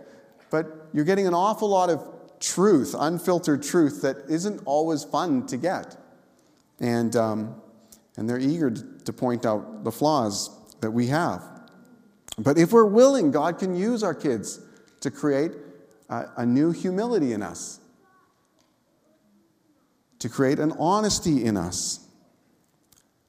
[0.49, 5.57] but you're getting an awful lot of truth, unfiltered truth that isn't always fun to
[5.57, 5.97] get.
[6.79, 7.61] And, um,
[8.17, 10.49] and they're eager to point out the flaws
[10.81, 11.43] that we have.
[12.37, 14.59] But if we're willing, God can use our kids
[15.01, 15.51] to create
[16.09, 17.79] a, a new humility in us,
[20.19, 22.05] to create an honesty in us,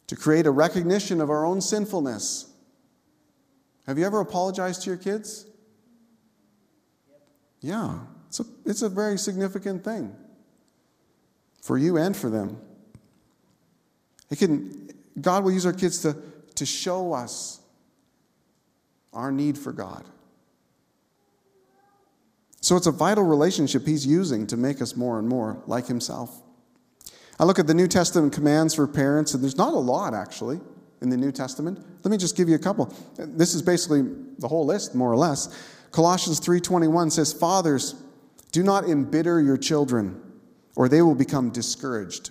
[0.07, 2.53] to create a recognition of our own sinfulness.
[3.87, 5.47] Have you ever apologized to your kids?
[7.61, 7.99] Yeah,
[8.31, 10.15] it's a, it's a very significant thing
[11.61, 12.61] for you and for them.
[14.31, 14.89] It can,
[15.21, 16.17] God will use our kids to,
[16.55, 17.61] to show us
[19.13, 20.05] our need for God.
[22.61, 26.41] So it's a vital relationship he's using to make us more and more like himself.
[27.41, 30.61] I look at the New Testament commands for parents, and there's not a lot actually
[31.03, 31.85] in the New Testament.
[32.05, 32.95] Let me just give you a couple.
[33.17, 34.03] This is basically
[34.39, 35.49] the whole list, more or less.
[35.91, 37.97] Colossians 3:21 says, "Fathers,
[38.51, 40.21] do not embitter your children,
[40.77, 42.31] or they will become discouraged."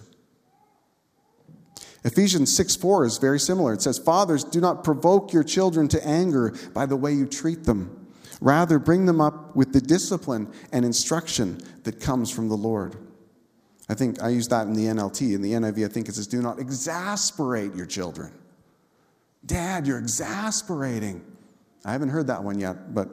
[2.03, 3.73] Ephesians 6 4 is very similar.
[3.73, 7.65] It says, Fathers, do not provoke your children to anger by the way you treat
[7.65, 8.07] them.
[8.41, 12.95] Rather, bring them up with the discipline and instruction that comes from the Lord.
[13.89, 15.33] I think I use that in the NLT.
[15.33, 18.31] In the NIV, I think it says, Do not exasperate your children.
[19.45, 21.25] Dad, you're exasperating.
[21.83, 23.09] I haven't heard that one yet, but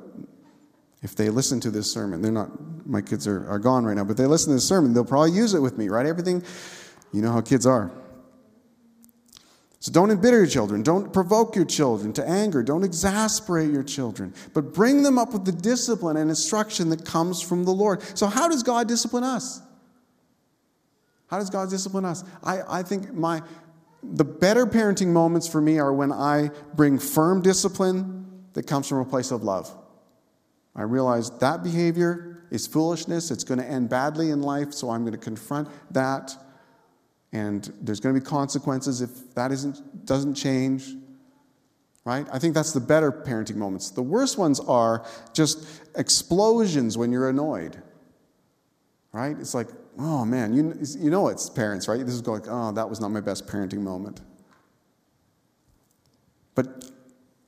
[1.02, 2.50] if they listen to this sermon, they're not,
[2.86, 5.32] my kids are, are gone right now, but they listen to this sermon, they'll probably
[5.32, 6.06] use it with me, right?
[6.06, 6.42] Everything,
[7.12, 7.90] you know how kids are.
[9.86, 10.82] So don't embitter your children.
[10.82, 12.62] Don't provoke your children to anger.
[12.62, 14.34] Don't exasperate your children.
[14.52, 18.02] But bring them up with the discipline and instruction that comes from the Lord.
[18.18, 19.60] So, how does God discipline us?
[21.28, 22.24] How does God discipline us?
[22.42, 23.42] I, I think my,
[24.02, 28.98] the better parenting moments for me are when I bring firm discipline that comes from
[28.98, 29.72] a place of love.
[30.76, 33.30] I realize that behavior is foolishness.
[33.30, 36.36] It's going to end badly in life, so I'm going to confront that
[37.32, 40.94] and there's going to be consequences if that isn't, doesn't change.
[42.04, 42.26] Right?
[42.32, 43.90] I think that's the better parenting moments.
[43.90, 47.82] The worst ones are just explosions when you're annoyed.
[49.12, 49.36] Right?
[49.38, 51.98] It's like, oh man, you, you know it's parents, right?
[51.98, 54.20] This is going, oh, that was not my best parenting moment.
[56.54, 56.90] But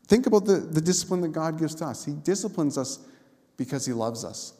[0.06, 2.04] think about the, the discipline that God gives to us.
[2.04, 2.98] He disciplines us
[3.58, 4.54] because He loves us.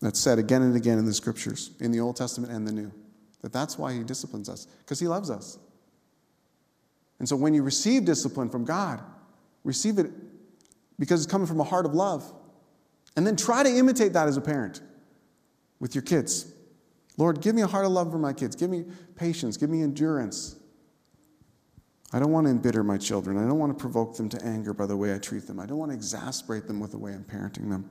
[0.00, 2.92] That's said again and again in the scriptures, in the Old Testament and the New.
[3.40, 5.58] That that's why he disciplines us, because he loves us.
[7.18, 9.00] And so when you receive discipline from God,
[9.64, 10.10] receive it
[10.98, 12.30] because it's coming from a heart of love.
[13.16, 14.80] And then try to imitate that as a parent
[15.78, 16.52] with your kids.
[17.18, 18.56] Lord, give me a heart of love for my kids.
[18.56, 18.84] Give me
[19.16, 19.56] patience.
[19.56, 20.56] Give me endurance.
[22.12, 23.38] I don't want to embitter my children.
[23.38, 25.58] I don't want to provoke them to anger by the way I treat them.
[25.58, 27.88] I don't want to exasperate them with the way I'm parenting them.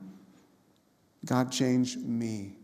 [1.24, 2.56] God, change me.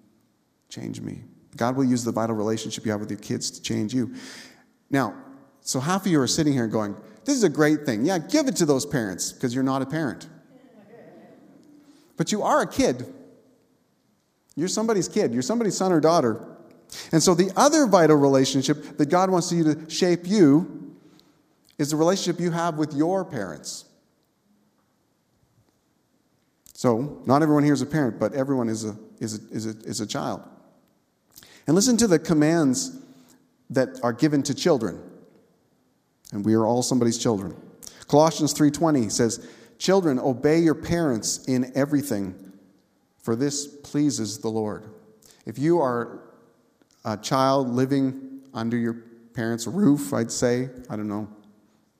[0.68, 1.22] Change me.
[1.56, 4.14] God will use the vital relationship you have with your kids to change you.
[4.90, 5.14] Now,
[5.60, 6.94] so half of you are sitting here going,
[7.24, 8.04] This is a great thing.
[8.04, 10.28] Yeah, give it to those parents because you're not a parent.
[12.16, 13.12] But you are a kid.
[14.56, 16.44] You're somebody's kid, you're somebody's son or daughter.
[17.12, 20.77] And so the other vital relationship that God wants you to shape you
[21.78, 23.84] is the relationship you have with your parents.
[26.74, 29.70] So, not everyone here is a parent, but everyone is a, is a, is a,
[29.80, 30.42] is a child.
[31.66, 32.96] And listen to the commands
[33.70, 35.00] that are given to children.
[36.32, 37.56] And we are all somebody's children.
[38.06, 39.46] Colossians 3:20 says,
[39.78, 42.34] "Children, obey your parents in everything,
[43.18, 44.84] for this pleases the Lord."
[45.46, 46.20] If you are
[47.04, 48.94] a child living under your
[49.34, 51.28] parents' roof, I'd say, I don't know.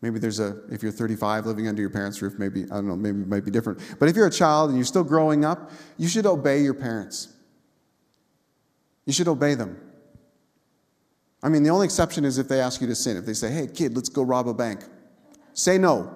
[0.01, 2.97] Maybe there's a, if you're 35 living under your parents' roof, maybe, I don't know,
[2.97, 3.81] maybe it might be different.
[3.99, 7.35] But if you're a child and you're still growing up, you should obey your parents.
[9.07, 9.81] You should obey them.
[11.43, 13.17] I mean, the only exception is if they ask you to sin.
[13.17, 14.85] If they say, hey, kid, let's go rob a bank,
[15.53, 16.15] say no.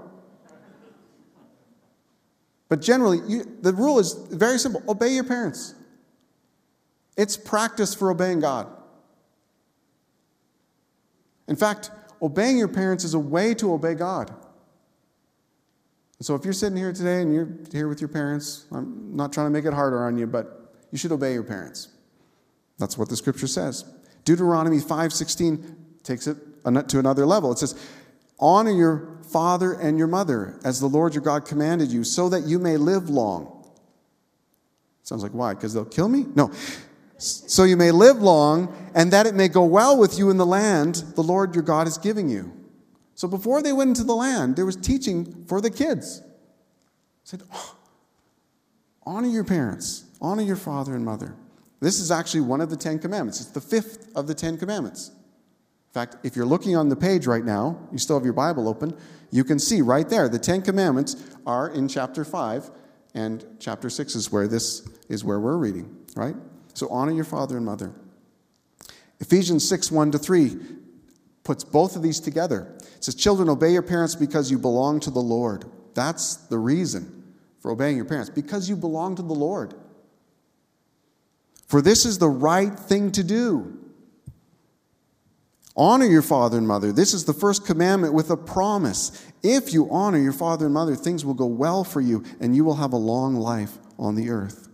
[2.68, 5.74] But generally, you, the rule is very simple obey your parents.
[7.16, 8.66] It's practice for obeying God.
[11.48, 11.90] In fact,
[12.22, 14.30] obeying your parents is a way to obey God.
[16.18, 19.32] And so if you're sitting here today and you're here with your parents, I'm not
[19.32, 21.88] trying to make it harder on you, but you should obey your parents.
[22.78, 23.84] That's what the scripture says.
[24.24, 27.50] Deuteronomy 5:16 takes it to another level.
[27.50, 27.74] It says,
[28.38, 32.44] "Honor your father and your mother as the Lord your God commanded you, so that
[32.44, 33.64] you may live long."
[35.02, 35.54] Sounds like why?
[35.54, 36.26] Because they'll kill me?
[36.36, 36.52] No.
[37.22, 40.46] So you may live long and that it may go well with you in the
[40.46, 42.52] land the Lord your God is giving you.
[43.14, 46.22] So before they went into the land, there was teaching for the kids.
[47.22, 47.76] Said, oh,
[49.04, 51.36] honor your parents, honor your father and mother.
[51.78, 53.40] This is actually one of the Ten Commandments.
[53.40, 55.10] It's the fifth of the Ten Commandments.
[55.10, 58.68] In fact, if you're looking on the page right now, you still have your Bible
[58.68, 58.96] open,
[59.30, 62.70] you can see right there the Ten Commandments are in chapter 5,
[63.14, 66.34] and chapter 6 is where this is where we're reading, right?
[66.74, 67.92] So honor your father and mother.
[69.20, 70.56] Ephesians 6 1 to 3
[71.44, 72.74] puts both of these together.
[72.96, 75.64] It says, Children, obey your parents because you belong to the Lord.
[75.94, 77.24] That's the reason
[77.60, 79.74] for obeying your parents, because you belong to the Lord.
[81.68, 83.78] For this is the right thing to do.
[85.74, 86.92] Honor your father and mother.
[86.92, 89.26] This is the first commandment with a promise.
[89.42, 92.64] If you honor your father and mother, things will go well for you and you
[92.64, 94.68] will have a long life on the earth.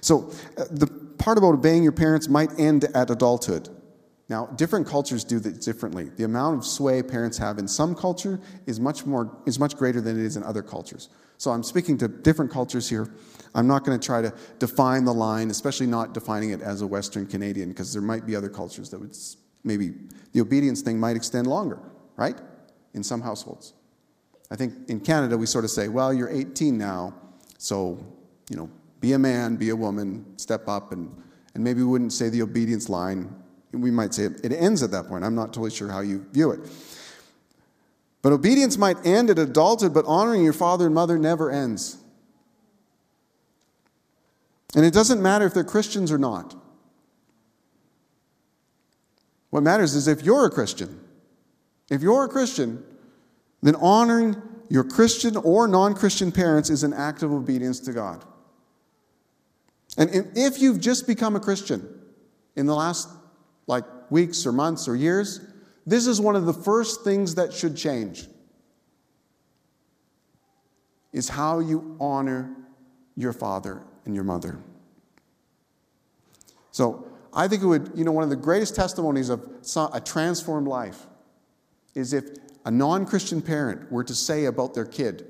[0.00, 0.86] So, uh, the
[1.18, 3.68] part about obeying your parents might end at adulthood.
[4.28, 6.10] Now, different cultures do this differently.
[6.16, 10.00] The amount of sway parents have in some culture is much more is much greater
[10.00, 11.08] than it is in other cultures.
[11.38, 13.14] So I'm speaking to different cultures here.
[13.54, 16.86] I'm not going to try to define the line, especially not defining it as a
[16.86, 19.16] Western Canadian, because there might be other cultures that would
[19.64, 19.94] maybe
[20.32, 21.78] the obedience thing might extend longer,
[22.16, 22.38] right?
[22.92, 23.72] In some households.
[24.50, 27.14] I think in Canada we sort of say, well, you're 18 now,
[27.56, 27.98] so
[28.50, 31.10] you know, be a man, be a woman, step up, and
[31.54, 33.34] and maybe we wouldn't say the obedience line
[33.72, 35.24] we might say it ends at that point.
[35.24, 36.60] I'm not totally sure how you view it.
[38.22, 41.98] But obedience might end at adulthood, but honoring your father and mother never ends.
[44.74, 46.54] And it doesn't matter if they're Christians or not.
[49.50, 51.00] What matters is if you're a Christian.
[51.90, 52.84] If you're a Christian,
[53.62, 54.36] then honoring
[54.68, 58.24] your Christian or non Christian parents is an act of obedience to God.
[59.96, 61.88] And if you've just become a Christian
[62.56, 63.08] in the last
[63.66, 65.40] like weeks or months or years,
[65.86, 68.26] this is one of the first things that should change.
[71.12, 72.54] Is how you honor
[73.16, 74.58] your father and your mother.
[76.70, 79.48] So, I think it would, you know, one of the greatest testimonies of
[79.92, 81.06] a transformed life
[81.94, 82.24] is if
[82.64, 85.26] a non Christian parent were to say about their kid,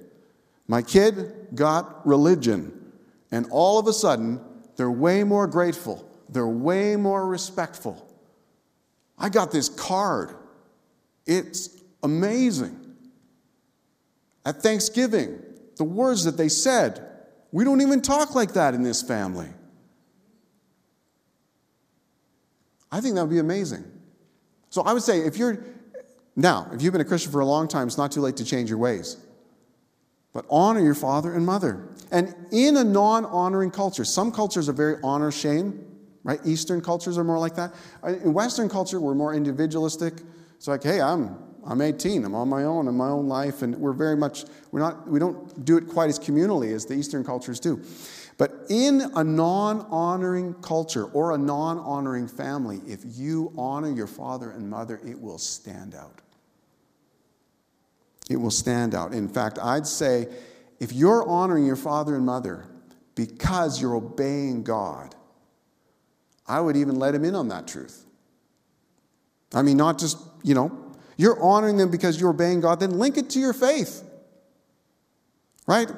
[0.67, 2.93] My kid got religion,
[3.31, 4.41] and all of a sudden,
[4.79, 8.09] they're way more grateful, they're way more respectful,
[9.19, 10.35] I got this card.
[11.27, 12.79] It's amazing.
[14.47, 15.43] At Thanksgiving,
[15.77, 17.05] the words that they said,
[17.51, 19.49] we don't even talk like that in this family.
[22.91, 23.85] I think that would be amazing.
[24.71, 25.59] So I would say if you're,
[26.37, 28.45] now, if you've been a Christian for a long time, it's not too late to
[28.45, 29.17] change your ways.
[30.33, 31.89] But honor your father and mother.
[32.11, 35.85] And in a non honoring culture, some cultures are very honor shame
[36.29, 36.41] right?
[36.45, 37.75] Eastern cultures are more like that.
[38.05, 40.13] Uh, in Western culture, we're more individualistic.
[40.57, 42.25] It's like, hey, I'm I'm 18.
[42.25, 45.19] I'm on my own in my own life, and we're very much we're not we
[45.19, 47.83] don't do it quite as communally as the Eastern cultures do.
[48.37, 54.69] But in a non-honoring culture or a non-honoring family, if you honor your father and
[54.71, 56.21] mother, it will stand out.
[58.29, 59.13] It will stand out.
[59.13, 60.29] In fact, I'd say
[60.81, 62.67] if you're honoring your father and mother
[63.15, 65.15] because you're obeying God,
[66.47, 68.05] I would even let him in on that truth.
[69.55, 70.71] I mean, not just, you know,
[71.17, 74.05] you're honoring them because you're obeying God, then link it to your faith.
[75.67, 75.91] Right?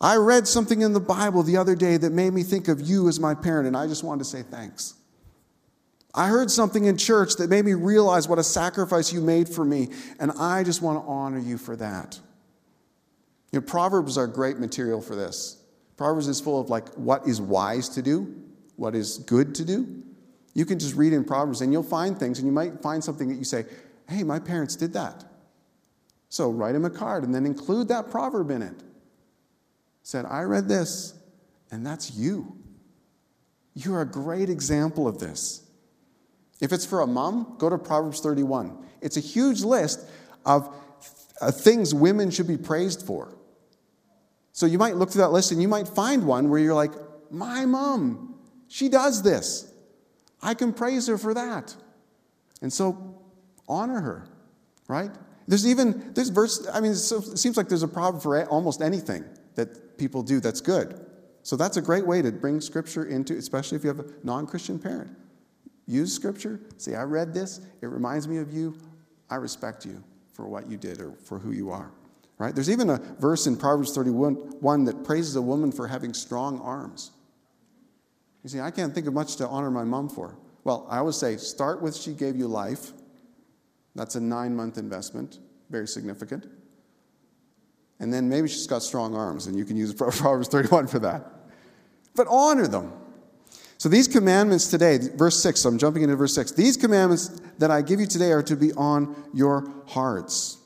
[0.00, 3.08] I read something in the Bible the other day that made me think of you
[3.08, 4.94] as my parent, and I just wanted to say thanks.
[6.14, 9.64] I heard something in church that made me realize what a sacrifice you made for
[9.64, 9.90] me,
[10.20, 12.20] and I just want to honor you for that.
[13.50, 15.60] You know, Proverbs are great material for this.
[15.96, 18.42] Proverbs is full of like what is wise to do
[18.76, 20.02] what is good to do.
[20.54, 23.28] You can just read in Proverbs and you'll find things, and you might find something
[23.28, 23.64] that you say,
[24.08, 25.24] hey, my parents did that.
[26.28, 28.82] So write them a card and then include that proverb in it.
[30.02, 31.14] Said, I read this,
[31.70, 32.56] and that's you.
[33.74, 35.63] You're a great example of this.
[36.64, 38.74] If it's for a mom, go to Proverbs 31.
[39.02, 40.00] It's a huge list
[40.46, 40.74] of
[41.38, 43.36] uh, things women should be praised for.
[44.52, 46.92] So you might look through that list and you might find one where you're like,
[47.30, 48.36] my mom,
[48.66, 49.70] she does this.
[50.40, 51.76] I can praise her for that.
[52.62, 53.20] And so
[53.68, 54.26] honor her,
[54.88, 55.10] right?
[55.46, 59.22] There's even, there's verse, I mean, it seems like there's a proverb for almost anything
[59.56, 60.98] that people do that's good.
[61.42, 64.46] So that's a great way to bring Scripture into, especially if you have a non
[64.46, 65.14] Christian parent.
[65.86, 68.76] Use Scripture, say, I read this, it reminds me of you,
[69.28, 71.90] I respect you for what you did or for who you are.
[72.38, 72.54] Right?
[72.54, 76.60] There's even a verse in Proverbs 31 one that praises a woman for having strong
[76.60, 77.12] arms.
[78.42, 80.36] You see, I can't think of much to honor my mom for.
[80.64, 82.92] Well, I always say start with she gave you life.
[83.94, 85.38] That's a nine month investment,
[85.70, 86.46] very significant.
[88.00, 91.30] And then maybe she's got strong arms, and you can use Proverbs 31 for that.
[92.16, 92.92] But honor them.
[93.78, 96.52] So these commandments today, verse 6, so I'm jumping into verse 6.
[96.52, 100.58] These commandments that I give you today are to be on your hearts.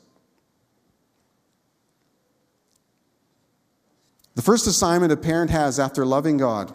[4.35, 6.73] The first assignment a parent has after loving God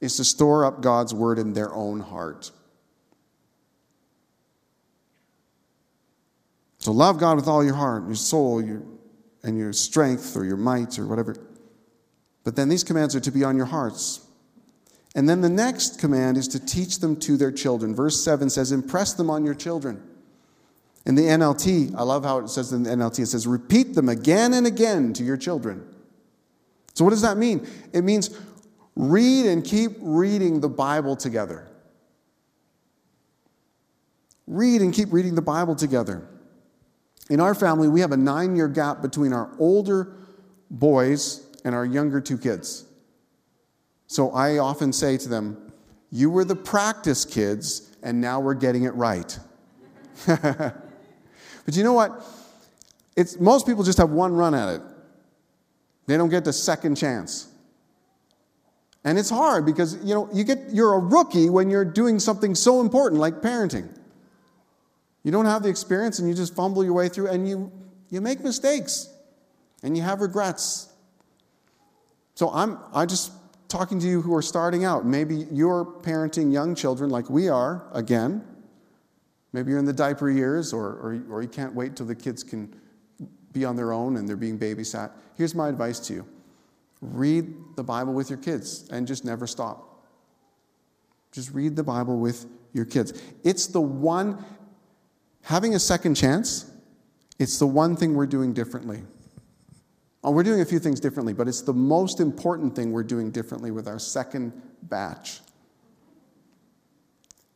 [0.00, 2.50] is to store up God's word in their own heart.
[6.78, 8.82] So love God with all your heart, your soul, your,
[9.42, 11.36] and your strength, or your might, or whatever.
[12.44, 14.25] But then these commands are to be on your hearts.
[15.16, 17.94] And then the next command is to teach them to their children.
[17.94, 20.02] Verse 7 says, Impress them on your children.
[21.06, 24.10] In the NLT, I love how it says in the NLT, it says, Repeat them
[24.10, 25.88] again and again to your children.
[26.92, 27.66] So, what does that mean?
[27.94, 28.38] It means
[28.94, 31.66] read and keep reading the Bible together.
[34.46, 36.28] Read and keep reading the Bible together.
[37.30, 40.14] In our family, we have a nine year gap between our older
[40.70, 42.84] boys and our younger two kids.
[44.06, 45.72] So I often say to them,
[46.10, 49.38] You were the practice kids, and now we're getting it right.
[50.26, 50.74] but
[51.72, 52.24] you know what?
[53.16, 54.82] It's, most people just have one run at it.
[56.06, 57.48] They don't get the second chance.
[59.06, 62.56] And it's hard because you know you get you're a rookie when you're doing something
[62.56, 63.88] so important like parenting.
[65.22, 67.70] You don't have the experience and you just fumble your way through and you
[68.10, 69.08] you make mistakes
[69.84, 70.92] and you have regrets.
[72.34, 73.30] So I'm I just
[73.68, 75.04] talking to you who are starting out.
[75.04, 78.44] Maybe you're parenting young children like we are again.
[79.52, 82.42] Maybe you're in the diaper years or, or, or you can't wait till the kids
[82.42, 82.74] can
[83.52, 85.10] be on their own and they're being babysat.
[85.36, 86.26] Here's my advice to you
[87.00, 90.04] read the Bible with your kids and just never stop.
[91.32, 93.22] Just read the Bible with your kids.
[93.44, 94.44] It's the one,
[95.42, 96.70] having a second chance,
[97.38, 99.02] it's the one thing we're doing differently.
[100.26, 103.30] Oh, we're doing a few things differently, but it's the most important thing we're doing
[103.30, 104.52] differently with our second
[104.82, 105.40] batch.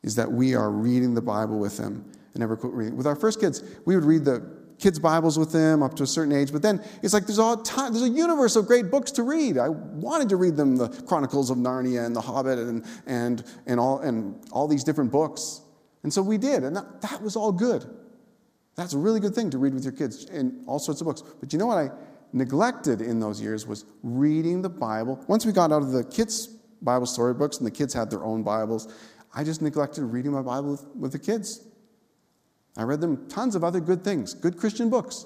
[0.03, 2.95] Is that we are reading the Bible with them and never quit reading.
[2.95, 4.49] With our first kids, we would read the
[4.79, 6.53] kids' Bibles with them up to a certain age.
[6.53, 9.57] But then it's like there's all time, there's a universe of great books to read.
[9.57, 13.81] I wanted to read them, the Chronicles of Narnia and The Hobbit and, and, and,
[13.81, 15.59] all, and all these different books.
[16.03, 17.85] And so we did, and that, that was all good.
[18.75, 21.21] That's a really good thing to read with your kids in all sorts of books.
[21.21, 21.91] But you know what I
[22.33, 25.23] neglected in those years was reading the Bible.
[25.27, 26.47] Once we got out of the kids'
[26.81, 28.93] Bible storybooks and the kids had their own Bibles,
[29.33, 31.67] I just neglected reading my Bible with, with the kids.
[32.77, 35.25] I read them tons of other good things, good Christian books.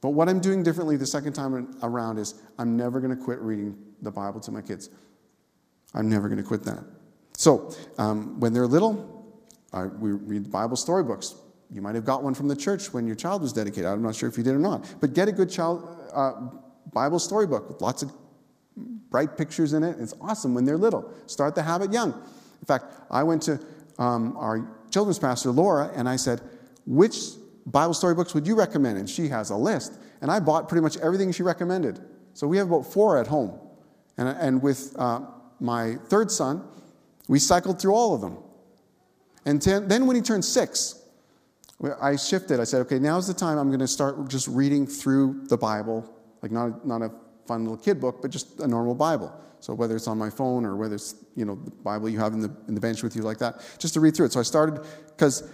[0.00, 3.40] But what I'm doing differently the second time around is I'm never going to quit
[3.40, 4.90] reading the Bible to my kids.
[5.94, 6.84] I'm never going to quit that.
[7.36, 9.26] So, um, when they're little,
[9.72, 11.34] I, we read Bible storybooks.
[11.70, 13.86] You might have got one from the church when your child was dedicated.
[13.86, 14.94] I'm not sure if you did or not.
[15.00, 16.32] But get a good child uh,
[16.92, 18.12] Bible storybook with lots of
[19.10, 19.96] bright pictures in it.
[19.98, 21.12] It's awesome when they're little.
[21.26, 22.12] Start the habit young.
[22.12, 23.60] In fact, I went to
[23.98, 26.40] um, our children's pastor, Laura, and I said,
[26.86, 27.16] Which
[27.66, 28.98] Bible storybooks would you recommend?
[28.98, 29.94] And she has a list.
[30.20, 32.00] And I bought pretty much everything she recommended.
[32.34, 33.58] So we have about four at home.
[34.16, 35.20] And, and with uh,
[35.60, 36.66] my third son,
[37.28, 38.38] we cycled through all of them.
[39.44, 41.02] And ten, then when he turned six,
[42.00, 42.58] I shifted.
[42.58, 46.10] I said, okay, now's the time I'm going to start just reading through the Bible,
[46.42, 47.10] like not, not a
[47.46, 49.32] fun little kid book, but just a normal Bible.
[49.60, 52.32] So whether it's on my phone or whether it's you know the Bible you have
[52.34, 54.32] in the in the bench with you like that, just to read through it.
[54.32, 55.50] So I started because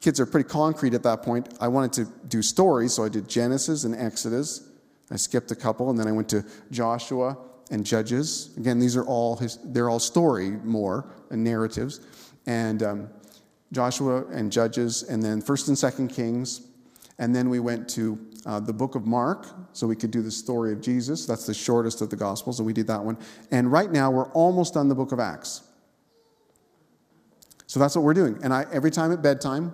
[0.00, 1.54] kids are pretty concrete at that point.
[1.60, 4.68] I wanted to do stories, so I did Genesis and Exodus.
[5.10, 7.36] I skipped a couple, and then I went to Joshua
[7.70, 8.50] and Judges.
[8.56, 12.00] Again, these are all his, they're all story more and narratives,
[12.46, 13.10] and um,
[13.72, 16.68] Joshua and Judges, and then First and Second Kings,
[17.18, 20.30] and then we went to uh, the book of Mark, so we could do the
[20.30, 21.26] story of Jesus.
[21.26, 23.16] That's the shortest of the Gospels, and we did that one.
[23.50, 25.62] And right now, we're almost done the book of Acts.
[27.66, 28.38] So that's what we're doing.
[28.42, 29.72] And I, every time at bedtime,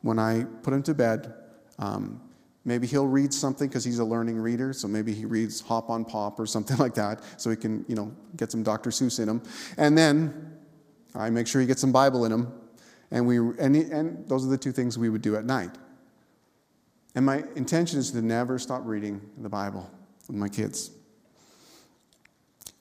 [0.00, 1.34] when I put him to bed,
[1.78, 2.20] um,
[2.64, 4.72] maybe he'll read something because he's a learning reader.
[4.72, 7.94] So maybe he reads Hop on Pop or something like that, so he can, you
[7.94, 8.90] know, get some Dr.
[8.90, 9.42] Seuss in him.
[9.76, 10.56] And then
[11.14, 12.52] I make sure he gets some Bible in him.
[13.10, 15.70] And, we, and, and those are the two things we would do at night.
[17.14, 19.90] And my intention is to never stop reading the Bible
[20.28, 20.92] with my kids.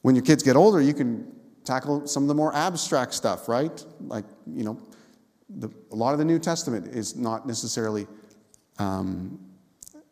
[0.02, 3.84] When your kids get older, you can tackle some of the more abstract stuff, right?
[4.02, 4.80] Like, you know,
[5.50, 8.08] the, a lot of the New Testament is not necessarily
[8.78, 9.40] um,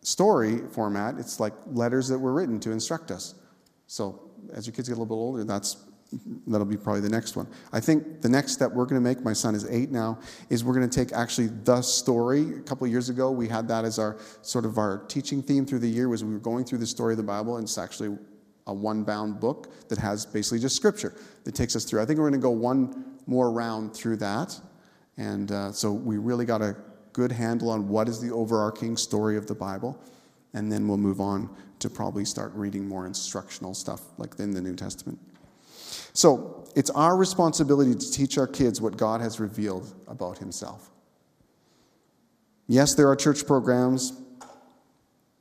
[0.01, 3.35] story format, it's like letters that were written to instruct us.
[3.87, 5.77] So as your kids get a little bit older, that's
[6.47, 7.47] that'll be probably the next one.
[7.73, 10.63] I think the next step we're going to make, my son is eight now, is
[10.63, 12.53] we're going to take actually the story.
[12.57, 15.79] A couple years ago, we had that as our sort of our teaching theme through
[15.79, 18.17] the year was we were going through the story of the Bible, and it's actually
[18.67, 22.01] a one-bound book that has basically just scripture that takes us through.
[22.01, 24.59] I think we're going to go one more round through that,
[25.17, 26.75] and uh, so we really got a
[27.13, 30.01] good handle on what is the overarching story of the Bible,
[30.53, 31.49] and then we'll move on
[31.79, 35.19] to probably start reading more instructional stuff like in the New Testament.
[36.17, 40.89] So it's our responsibility to teach our kids what God has revealed about Himself.
[42.65, 44.19] Yes, there are church programs.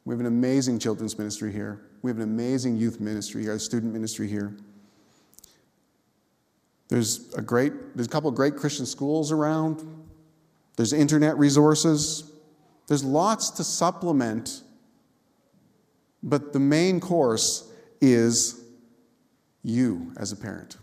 [0.04, 1.80] We have an amazing children's ministry here.
[2.02, 4.54] We have an amazing youth ministry here, a student ministry here.
[6.88, 9.82] There's a great, there's a couple of great Christian schools around.
[10.76, 12.32] There's internet resources.
[12.86, 14.60] There's lots to supplement,
[16.22, 17.72] but the main course
[18.02, 18.65] is
[19.66, 20.76] you as a parent.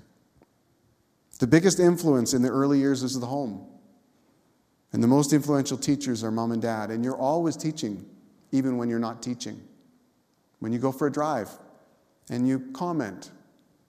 [1.39, 3.65] The biggest influence in the early years is the home.
[4.91, 6.91] And the most influential teachers are mom and dad.
[6.91, 8.05] And you're always teaching,
[8.51, 9.59] even when you're not teaching.
[10.59, 11.49] When you go for a drive
[12.29, 13.31] and you comment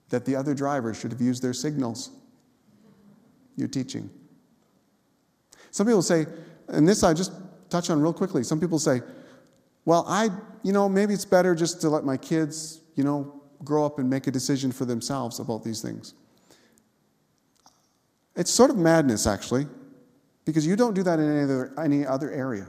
[0.09, 2.11] that the other driver should have used their signals,
[3.57, 4.09] you're teaching.
[5.71, 6.25] Some people say,
[6.69, 7.33] and this I just
[7.69, 8.43] touch on real quickly.
[8.43, 9.01] Some people say,
[9.83, 10.29] well, I,
[10.63, 13.34] you know, maybe it's better just to let my kids, you know,
[13.65, 16.13] grow up and make a decision for themselves about these things.
[18.35, 19.67] It's sort of madness, actually,
[20.45, 22.67] because you don't do that in any other, any other area.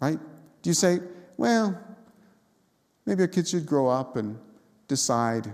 [0.00, 0.18] Right?
[0.62, 0.98] Do you say,
[1.36, 1.78] well,
[3.06, 4.38] maybe a kid should grow up and
[4.88, 5.50] decide,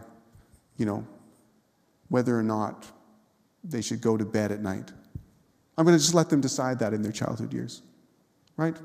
[0.76, 1.06] you know,
[2.08, 2.86] whether or not
[3.62, 4.90] they should go to bed at night?
[5.76, 7.82] I'm going to just let them decide that in their childhood years,
[8.56, 8.76] right?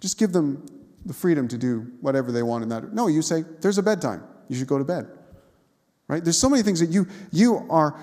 [0.00, 0.64] Just give them
[1.06, 2.92] the freedom to do whatever they want in that.
[2.92, 4.22] No, you say, there's a bedtime.
[4.48, 5.06] You should go to bed,
[6.08, 6.22] right?
[6.22, 7.98] There's so many things that you, you are,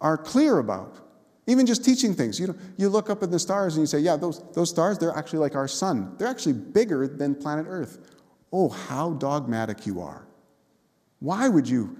[0.00, 0.96] are clear about.
[1.46, 2.38] Even just teaching things.
[2.38, 5.16] You, you look up at the stars and you say, yeah, those, those stars, they're
[5.16, 6.14] actually like our sun.
[6.16, 7.98] They're actually bigger than planet Earth.
[8.52, 10.26] Oh, how dogmatic you are.
[11.18, 11.98] Why would you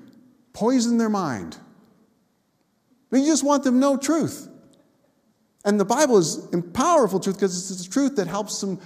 [0.52, 1.56] poison their mind?
[3.10, 4.48] You just want them to know truth.
[5.64, 8.80] And the Bible is powerful truth because it's the truth that helps them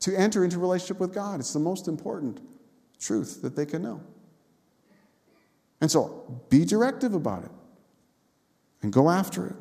[0.00, 1.40] to enter into relationship with God.
[1.40, 2.40] It's the most important
[3.00, 4.02] truth that they can know.
[5.80, 7.50] And so be directive about it
[8.82, 9.56] and go after it.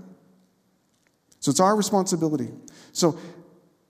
[1.40, 2.52] So it's our responsibility.
[2.94, 3.18] So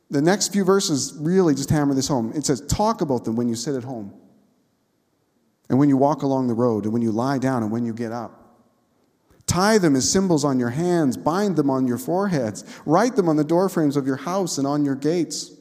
[0.10, 2.32] the next few verses really just hammer this home.
[2.34, 4.14] It says, Talk about them when you sit at home,
[5.70, 7.94] and when you walk along the road, and when you lie down, and when you
[7.94, 8.40] get up.
[9.46, 13.36] Tie them as symbols on your hands, bind them on your foreheads, write them on
[13.36, 15.52] the doorframes of your house and on your gates.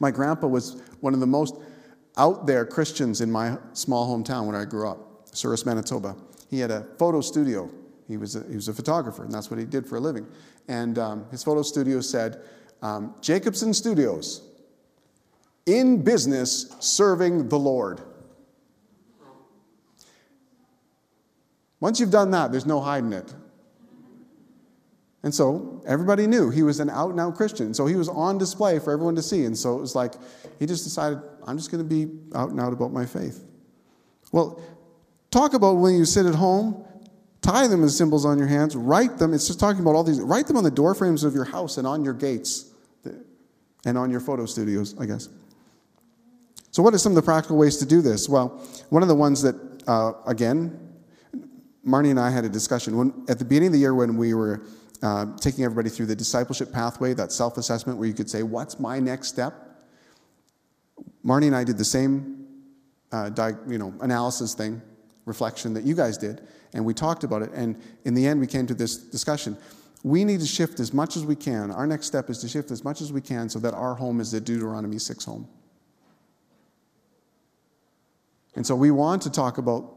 [0.00, 1.56] My grandpa was one of the most
[2.16, 6.16] out there Christians in my small hometown when I grew up, Souris, Manitoba.
[6.50, 7.70] He had a photo studio.
[8.06, 10.26] He was a, he was a photographer, and that's what he did for a living.
[10.68, 12.42] And um, his photo studio said,
[12.82, 14.42] um, Jacobson Studios,
[15.66, 18.00] in business serving the Lord.
[21.80, 23.32] Once you've done that, there's no hiding it.
[25.22, 27.74] And so everybody knew he was an out and out Christian.
[27.74, 29.44] So he was on display for everyone to see.
[29.44, 30.14] And so it was like,
[30.58, 33.44] he just decided, I'm just going to be out and out about my faith.
[34.32, 34.60] Well,
[35.30, 36.84] talk about when you sit at home,
[37.42, 39.34] tie them as symbols on your hands, write them.
[39.34, 40.20] It's just talking about all these.
[40.20, 42.70] Write them on the door frames of your house and on your gates
[43.84, 45.28] and on your photo studios, I guess.
[46.70, 48.28] So, what are some of the practical ways to do this?
[48.28, 49.56] Well, one of the ones that,
[49.86, 50.78] uh, again,
[51.86, 54.34] Marnie and I had a discussion when, at the beginning of the year when we
[54.34, 54.62] were
[55.02, 58.78] uh, taking everybody through the discipleship pathway, that self assessment where you could say, What's
[58.78, 59.54] my next step?
[61.24, 62.46] Marnie and I did the same
[63.12, 64.82] uh, di- you know, analysis thing,
[65.28, 66.40] reflection that you guys did,
[66.72, 67.50] and we talked about it.
[67.52, 69.56] And in the end, we came to this discussion.
[70.02, 71.70] We need to shift as much as we can.
[71.70, 74.20] Our next step is to shift as much as we can so that our home
[74.20, 75.48] is the Deuteronomy 6 home.
[78.54, 79.94] And so we want to talk about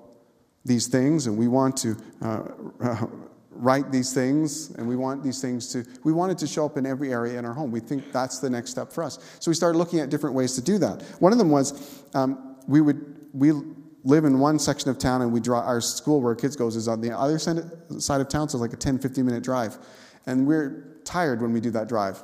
[0.66, 2.44] these things and we want to uh,
[2.84, 3.06] uh,
[3.52, 6.78] write these things and we want these things to we want it to show up
[6.78, 9.52] in every area in our home we think that's the next step for us so
[9.52, 12.80] we started looking at different ways to do that one of them was um, we
[12.80, 13.52] would we
[14.04, 16.76] live in one section of town and we draw our school where our kids goes
[16.76, 19.78] is on the other side of town so it's like a 10 15 minute drive
[20.26, 22.24] And we're tired when we do that drive.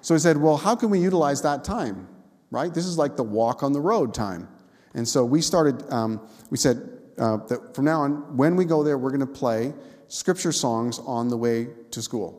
[0.00, 2.08] So he said, Well, how can we utilize that time?
[2.50, 2.72] Right?
[2.72, 4.48] This is like the walk on the road time.
[4.94, 8.82] And so we started, um, we said uh, that from now on, when we go
[8.82, 9.72] there, we're going to play
[10.08, 12.38] scripture songs on the way to school.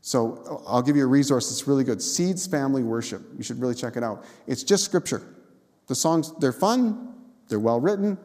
[0.00, 3.22] So I'll give you a resource that's really good Seeds Family Worship.
[3.36, 4.24] You should really check it out.
[4.46, 5.35] It's just scripture.
[5.86, 7.14] The songs, they're fun,
[7.48, 8.18] they're well written,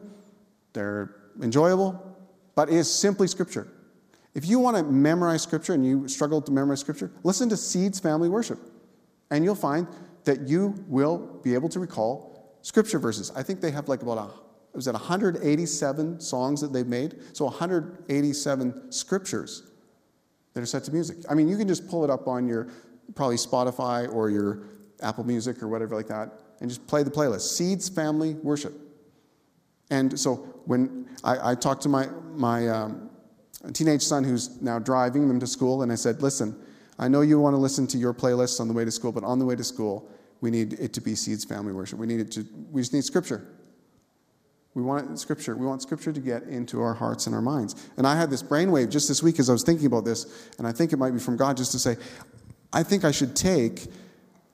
[0.72, 2.16] they're enjoyable,
[2.54, 3.68] but it is simply scripture.
[4.34, 8.00] If you want to memorize scripture and you struggle to memorize scripture, listen to Seeds
[8.00, 8.58] Family Worship.
[9.30, 9.86] And you'll find
[10.24, 13.30] that you will be able to recall scripture verses.
[13.36, 14.42] I think they have like about a
[14.74, 17.16] was it 187 songs that they've made?
[17.34, 19.70] So 187 scriptures
[20.54, 21.18] that are set to music.
[21.28, 22.68] I mean, you can just pull it up on your
[23.14, 24.62] probably Spotify or your
[25.02, 27.56] Apple Music or whatever like that and just play the playlist.
[27.56, 28.74] Seeds Family Worship.
[29.90, 33.10] And so when I, I talked to my, my um,
[33.72, 36.56] teenage son who's now driving them to school, and I said, listen,
[36.98, 39.24] I know you want to listen to your playlists on the way to school, but
[39.24, 40.08] on the way to school,
[40.40, 41.98] we need it to be Seeds Family Worship.
[41.98, 43.46] We need it to, we just need scripture.
[44.74, 45.54] We want scripture.
[45.54, 47.90] We want scripture to get into our hearts and our minds.
[47.96, 50.66] And I had this brainwave just this week as I was thinking about this, and
[50.66, 51.96] I think it might be from God just to say,
[52.72, 53.86] I think I should take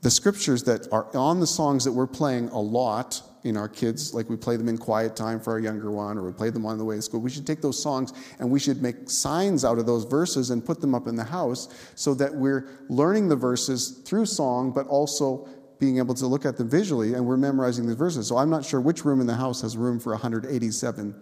[0.01, 4.15] the scriptures that are on the songs that we're playing a lot in our kids,
[4.15, 6.67] like we play them in quiet time for our younger one, or we play them
[6.67, 7.21] on the way to school.
[7.21, 10.65] We should take those songs and we should make signs out of those verses and
[10.65, 14.87] put them up in the house so that we're learning the verses through song, but
[14.87, 18.27] also being able to look at them visually and we're memorizing the verses.
[18.27, 21.15] So I'm not sure which room in the house has room for 187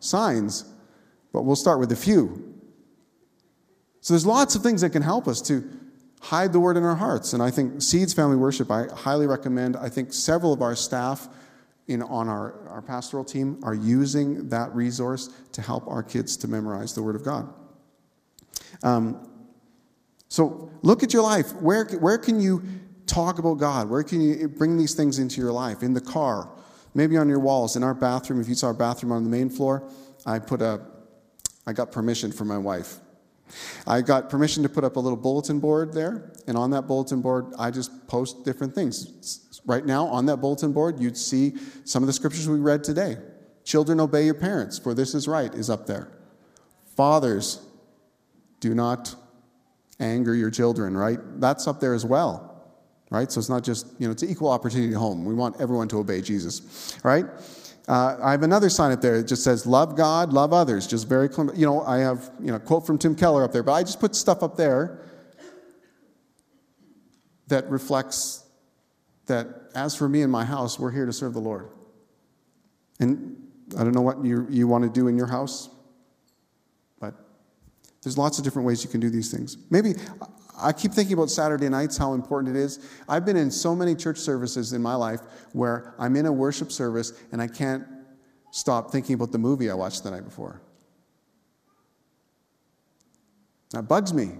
[0.00, 0.64] signs,
[1.32, 2.52] but we'll start with a few.
[4.00, 5.62] So there's lots of things that can help us to
[6.22, 7.32] hide the word in our hearts.
[7.32, 9.76] And I think Seeds Family Worship, I highly recommend.
[9.76, 11.28] I think several of our staff
[11.88, 16.48] in, on our, our pastoral team are using that resource to help our kids to
[16.48, 17.52] memorize the Word of God.
[18.84, 19.28] Um,
[20.28, 21.54] so look at your life.
[21.56, 22.62] Where, where can you
[23.06, 23.90] talk about God?
[23.90, 25.82] Where can you bring these things into your life?
[25.82, 26.48] In the car,
[26.94, 28.40] maybe on your walls, in our bathroom.
[28.40, 29.90] If you saw our bathroom on the main floor,
[30.24, 30.80] I put a,
[31.66, 33.00] I got permission from my wife.
[33.86, 37.20] I got permission to put up a little bulletin board there, and on that bulletin
[37.20, 39.60] board, I just post different things.
[39.66, 43.16] Right now, on that bulletin board, you'd see some of the scriptures we read today.
[43.64, 46.08] Children, obey your parents, for this is right, is up there.
[46.96, 47.64] Fathers,
[48.60, 49.14] do not
[50.00, 51.18] anger your children, right?
[51.40, 52.52] That's up there as well
[53.12, 53.30] right?
[53.30, 55.26] So it's not just, you know, it's an equal opportunity at home.
[55.26, 57.26] We want everyone to obey Jesus, right?
[57.88, 60.86] Uh, I have another sign up there that just says, love God, love others.
[60.86, 63.62] Just very, you know, I have, you know, a quote from Tim Keller up there,
[63.62, 65.00] but I just put stuff up there
[67.48, 68.44] that reflects
[69.26, 71.68] that as for me and my house, we're here to serve the Lord.
[73.00, 73.36] And
[73.76, 75.68] I don't know what you, you want to do in your house,
[77.00, 77.14] but
[78.02, 79.56] there's lots of different ways you can do these things.
[79.70, 79.94] Maybe
[80.62, 82.78] I keep thinking about Saturday nights, how important it is.
[83.08, 85.20] I've been in so many church services in my life
[85.52, 87.84] where I'm in a worship service and I can't
[88.50, 90.60] stop thinking about the movie I watched the night before.
[93.70, 94.32] That bugs me.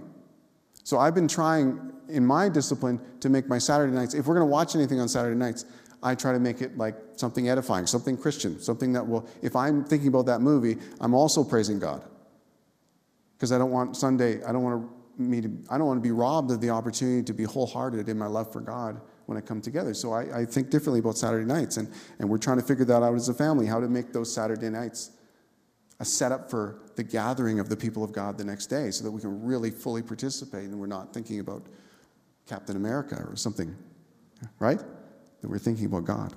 [0.83, 4.47] So I've been trying in my discipline to make my Saturday nights, if we're going
[4.47, 5.65] to watch anything on Saturday nights,
[6.03, 9.85] I try to make it like something edifying, something Christian, something that will, if I'm
[9.85, 12.03] thinking about that movie, I'm also praising God.
[13.35, 16.01] Because I don't want Sunday, I don't want to me to, I don't want to
[16.01, 19.41] be robbed of the opportunity to be wholehearted in my love for God when I
[19.41, 19.93] come together.
[19.93, 21.89] So I, I, think differently about Saturday nights, and,
[22.19, 24.69] and we're trying to figure that out as a family, how to make those Saturday
[24.69, 25.11] nights
[25.99, 29.11] a setup for the gathering of the people of God the next day so that
[29.11, 31.63] we can really fully participate and we're not thinking about
[32.47, 33.73] Captain America or something,
[34.59, 34.79] right?
[35.41, 36.35] That we're thinking about God.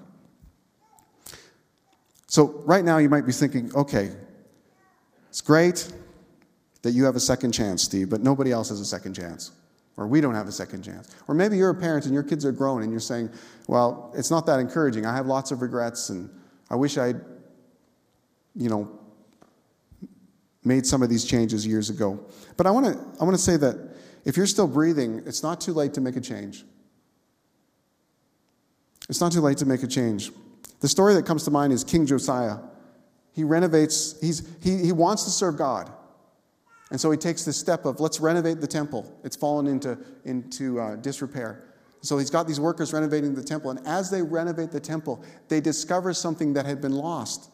[2.29, 4.12] So right now you might be thinking, okay,
[5.29, 5.93] it's great
[6.83, 9.53] that you have a second chance, Steve, but nobody else has a second chance.
[9.97, 11.14] Or we don't have a second chance.
[11.27, 13.31] Or maybe you're a parent and your kids are grown and you're saying,
[13.66, 15.07] well, it's not that encouraging.
[15.07, 16.29] I have lots of regrets and
[16.70, 17.16] I wish I'd,
[18.55, 18.91] you know,
[20.64, 22.20] made some of these changes years ago.
[22.57, 25.61] But I want to I want to say that if you're still breathing, it's not
[25.61, 26.64] too late to make a change.
[29.09, 30.33] It's not too late to make a change.
[30.81, 32.59] The story that comes to mind is King Josiah.
[33.33, 35.91] He renovates, he's, he, he wants to serve God.
[36.91, 39.18] And so he takes this step of let's renovate the temple.
[39.24, 41.64] It's fallen into, into uh, disrepair.
[42.01, 43.70] So he's got these workers renovating the temple.
[43.70, 47.51] And as they renovate the temple, they discover something that had been lost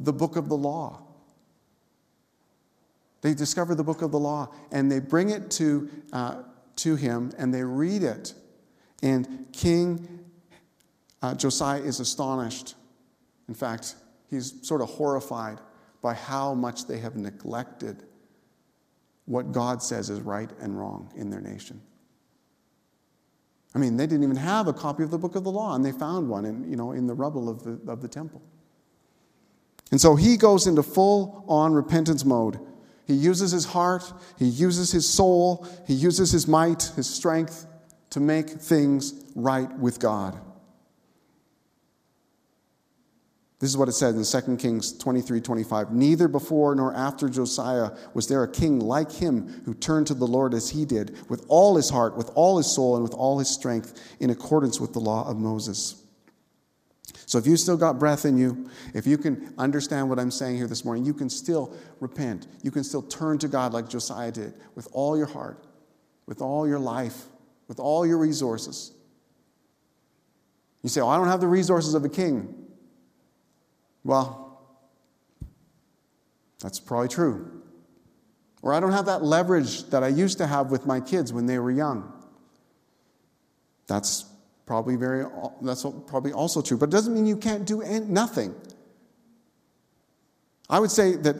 [0.00, 1.02] the book of the law.
[3.20, 6.42] They discover the book of the law and they bring it to, uh,
[6.76, 8.34] to him and they read it.
[9.02, 10.24] And King
[11.22, 12.74] uh, Josiah is astonished.
[13.48, 13.96] In fact,
[14.30, 15.58] he's sort of horrified
[16.00, 18.04] by how much they have neglected
[19.28, 21.80] what God says is right and wrong in their nation.
[23.74, 25.84] I mean, they didn't even have a copy of the book of the law, and
[25.84, 28.40] they found one in, you know, in the rubble of the, of the temple.
[29.90, 32.58] And so he goes into full on repentance mode.
[33.06, 37.66] He uses his heart, he uses his soul, he uses his might, his strength
[38.10, 40.40] to make things right with God.
[43.60, 45.92] This is what it said in 2 Kings 23 25.
[45.92, 50.26] Neither before nor after Josiah was there a king like him who turned to the
[50.26, 53.38] Lord as he did, with all his heart, with all his soul, and with all
[53.38, 56.04] his strength, in accordance with the law of Moses.
[57.26, 60.56] So if you still got breath in you, if you can understand what I'm saying
[60.56, 62.46] here this morning, you can still repent.
[62.62, 65.66] You can still turn to God like Josiah did, with all your heart,
[66.26, 67.24] with all your life,
[67.66, 68.92] with all your resources.
[70.82, 72.57] You say, Oh, I don't have the resources of a king.
[74.08, 74.58] Well,
[76.60, 77.62] that's probably true.
[78.62, 81.44] Or I don't have that leverage that I used to have with my kids when
[81.44, 82.10] they were young.
[83.86, 84.24] That's
[84.64, 85.26] probably very
[85.60, 88.54] that's probably also true, but it doesn't mean you can't do nothing.
[90.70, 91.36] I would say that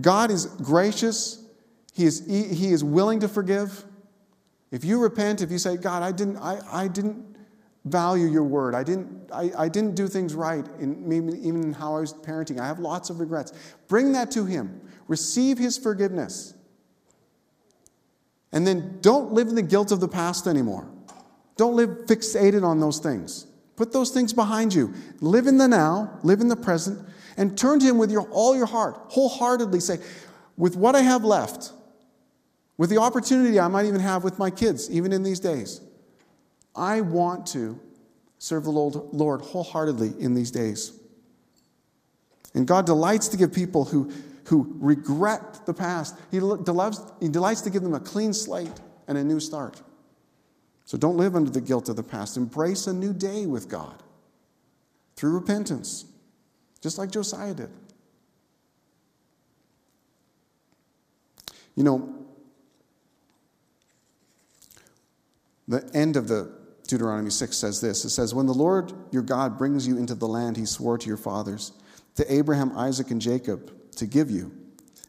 [0.00, 1.44] God is gracious.
[1.92, 3.84] He is, he is willing to forgive.
[4.72, 7.33] If you repent, if you say, God, I didn't, I, I didn't
[7.84, 8.74] value your word.
[8.74, 12.58] I didn't, I, I didn't do things right, in, even in how I was parenting.
[12.58, 13.52] I have lots of regrets.
[13.88, 14.80] Bring that to Him.
[15.06, 16.54] Receive His forgiveness.
[18.52, 20.88] And then don't live in the guilt of the past anymore.
[21.56, 23.46] Don't live fixated on those things.
[23.76, 24.94] Put those things behind you.
[25.20, 27.06] Live in the now, live in the present,
[27.36, 29.98] and turn to Him with your, all your heart, wholeheartedly say,
[30.56, 31.72] with what I have left,
[32.78, 35.80] with the opportunity I might even have with my kids, even in these days,
[36.76, 37.80] I want to
[38.38, 40.92] serve the Lord wholeheartedly in these days.
[42.54, 44.12] And God delights to give people who,
[44.46, 49.18] who regret the past, he delights, he delights to give them a clean slate and
[49.18, 49.82] a new start.
[50.84, 52.36] So don't live under the guilt of the past.
[52.36, 54.02] Embrace a new day with God
[55.16, 56.04] through repentance,
[56.80, 57.70] just like Josiah did.
[61.74, 62.14] You know,
[65.66, 66.52] the end of the
[66.86, 70.28] Deuteronomy 6 says this It says, When the Lord your God brings you into the
[70.28, 71.72] land he swore to your fathers,
[72.16, 74.52] to Abraham, Isaac, and Jacob, to give you,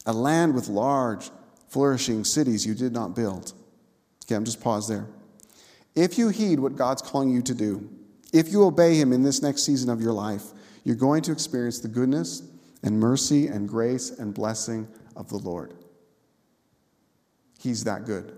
[0.05, 1.31] a land with large,
[1.69, 3.53] flourishing cities you did not build.
[4.23, 5.07] Okay, I'm just pause there.
[5.95, 7.89] If you heed what God's calling you to do,
[8.33, 10.43] if you obey him in this next season of your life,
[10.83, 12.43] you're going to experience the goodness
[12.83, 15.73] and mercy and grace and blessing of the Lord.
[17.59, 18.37] He's that good.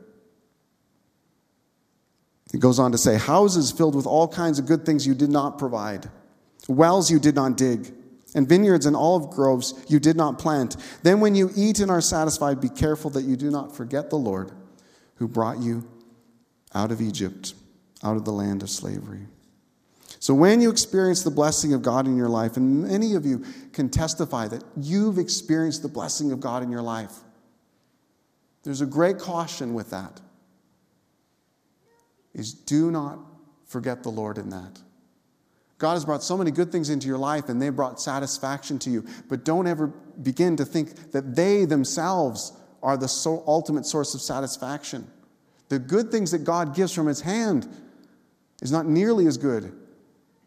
[2.53, 5.29] It goes on to say, Houses filled with all kinds of good things you did
[5.29, 6.09] not provide,
[6.67, 7.93] wells you did not dig,
[8.35, 10.77] and vineyards and olive groves you did not plant.
[11.03, 14.17] Then, when you eat and are satisfied, be careful that you do not forget the
[14.17, 14.51] Lord
[15.15, 15.87] who brought you
[16.73, 17.53] out of Egypt,
[18.03, 19.27] out of the land of slavery.
[20.19, 23.43] So, when you experience the blessing of God in your life, and many of you
[23.73, 27.13] can testify that you've experienced the blessing of God in your life,
[28.63, 30.21] there's a great caution with that
[32.37, 33.19] is do not
[33.65, 34.79] forget the Lord in that.
[35.79, 38.89] God has brought so many good things into your life and they brought satisfaction to
[38.89, 44.15] you, but don't ever begin to think that they themselves are the so ultimate source
[44.15, 45.05] of satisfaction.
[45.69, 47.67] The good things that God gives from his hand
[48.61, 49.71] is not nearly as good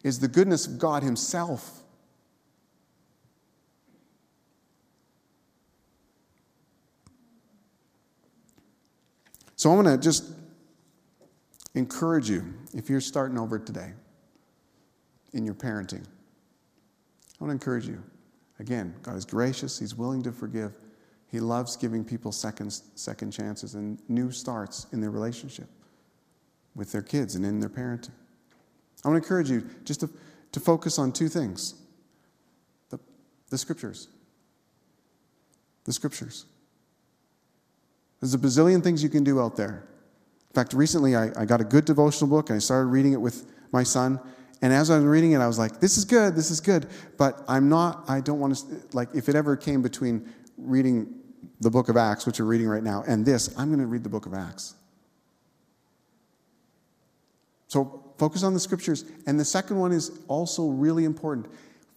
[0.05, 1.83] as the goodness of God himself.
[9.57, 10.25] So I'm going to just
[11.81, 13.93] encourage you if you're starting over today
[15.33, 16.05] in your parenting.
[16.05, 18.03] I want to encourage you.
[18.59, 20.73] Again, God is gracious, He's willing to forgive.
[21.31, 25.69] He loves giving people second, second chances and new starts in their relationship
[26.75, 28.11] with their kids and in their parenting.
[29.05, 30.11] I want to encourage you just to,
[30.53, 31.75] to focus on two things
[32.91, 32.99] the,
[33.49, 34.09] the scriptures.
[35.85, 36.47] The scriptures.
[38.21, 39.87] There's a bazillion things you can do out there.
[40.51, 43.21] In fact, recently I, I got a good devotional book and I started reading it
[43.21, 44.19] with my son.
[44.63, 46.87] And as I was reading it, I was like, this is good, this is good.
[47.17, 50.29] But I'm not, I don't want to, like, if it ever came between
[50.59, 51.15] reading
[51.61, 54.03] the book of Acts, which we're reading right now, and this, I'm going to read
[54.03, 54.75] the book of Acts.
[57.69, 59.05] So focus on the scriptures.
[59.27, 61.47] And the second one is also really important.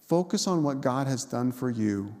[0.06, 2.14] Focus on what God has done for you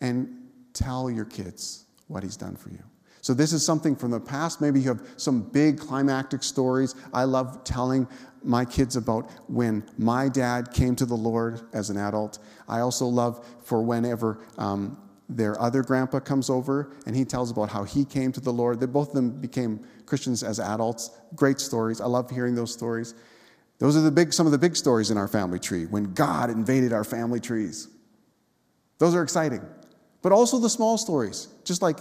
[0.00, 2.82] and tell your kids what he's done for you.
[3.22, 4.60] So, this is something from the past.
[4.60, 6.96] Maybe you have some big climactic stories.
[7.14, 8.08] I love telling
[8.42, 12.40] my kids about when my dad came to the Lord as an adult.
[12.68, 17.70] I also love for whenever um, their other grandpa comes over and he tells about
[17.70, 18.80] how he came to the Lord.
[18.80, 21.10] They both of them became Christians as adults.
[21.36, 22.00] Great stories.
[22.00, 23.14] I love hearing those stories.
[23.78, 26.50] Those are the big, some of the big stories in our family tree when God
[26.50, 27.88] invaded our family trees.
[28.98, 29.62] Those are exciting.
[30.22, 31.98] But also the small stories, just like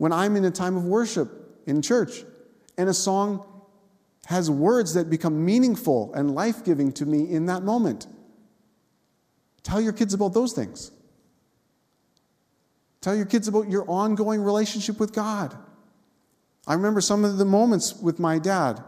[0.00, 1.28] when I'm in a time of worship
[1.66, 2.24] in church
[2.78, 3.44] and a song
[4.24, 8.06] has words that become meaningful and life giving to me in that moment.
[9.62, 10.90] Tell your kids about those things.
[13.02, 15.54] Tell your kids about your ongoing relationship with God.
[16.66, 18.82] I remember some of the moments with my dad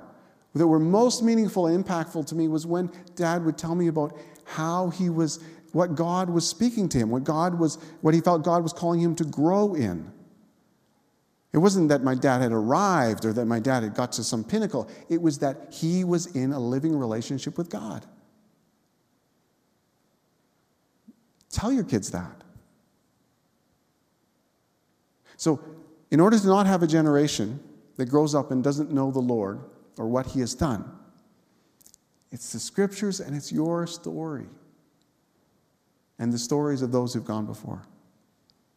[0.55, 4.19] that were most meaningful and impactful to me was when dad would tell me about
[4.45, 8.45] how he was what God was speaking to him, what God was what he felt
[8.45, 10.11] God was calling him to grow in.
[11.53, 14.43] It wasn't that my dad had arrived or that my dad had got to some
[14.43, 14.89] pinnacle.
[15.11, 18.07] It was that he was in a living relationship with God.
[21.51, 22.43] Tell your kids that.
[25.37, 25.61] So,
[26.11, 27.61] in order to not have a generation
[27.97, 29.61] that grows up and doesn't know the Lord
[29.99, 30.91] or what He has done,
[32.31, 34.47] it's the scriptures and it's your story
[36.19, 37.83] and the stories of those who've gone before.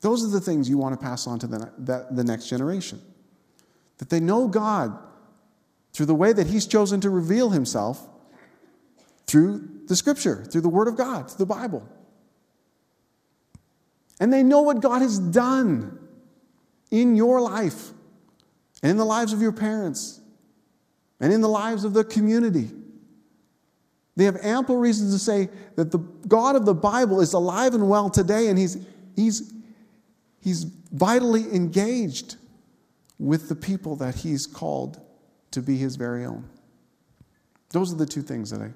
[0.01, 3.01] Those are the things you want to pass on to the, the, the next generation.
[3.97, 4.97] That they know God
[5.93, 8.07] through the way that He's chosen to reveal Himself
[9.25, 11.87] through the Scripture, through the Word of God, through the Bible.
[14.19, 15.99] And they know what God has done
[16.91, 17.91] in your life
[18.81, 20.21] and in the lives of your parents
[21.19, 22.69] and in the lives of the community.
[24.15, 27.89] They have ample reasons to say that the God of the Bible is alive and
[27.89, 28.77] well today, and he's,
[29.15, 29.51] he's,
[30.45, 32.35] he's vitally engaged
[33.17, 35.01] with the people that he's called
[35.49, 36.47] to be his very own.
[37.71, 38.69] Those are the two things that I,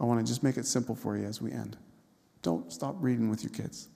[0.00, 1.78] I want to just make it simple for you as we end.
[2.42, 3.88] Don't stop reading with your kids.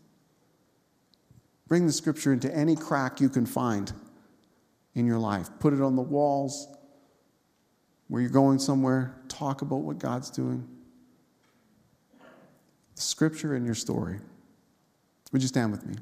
[1.68, 3.92] Bring the scripture into any crack you can find
[4.94, 5.50] in your life.
[5.60, 6.66] Put it on the walls
[8.06, 9.20] where you're going somewhere.
[9.28, 10.66] Talk about what God's doing.
[12.94, 14.18] The scripture and your story.
[15.30, 15.96] Would you stand with me?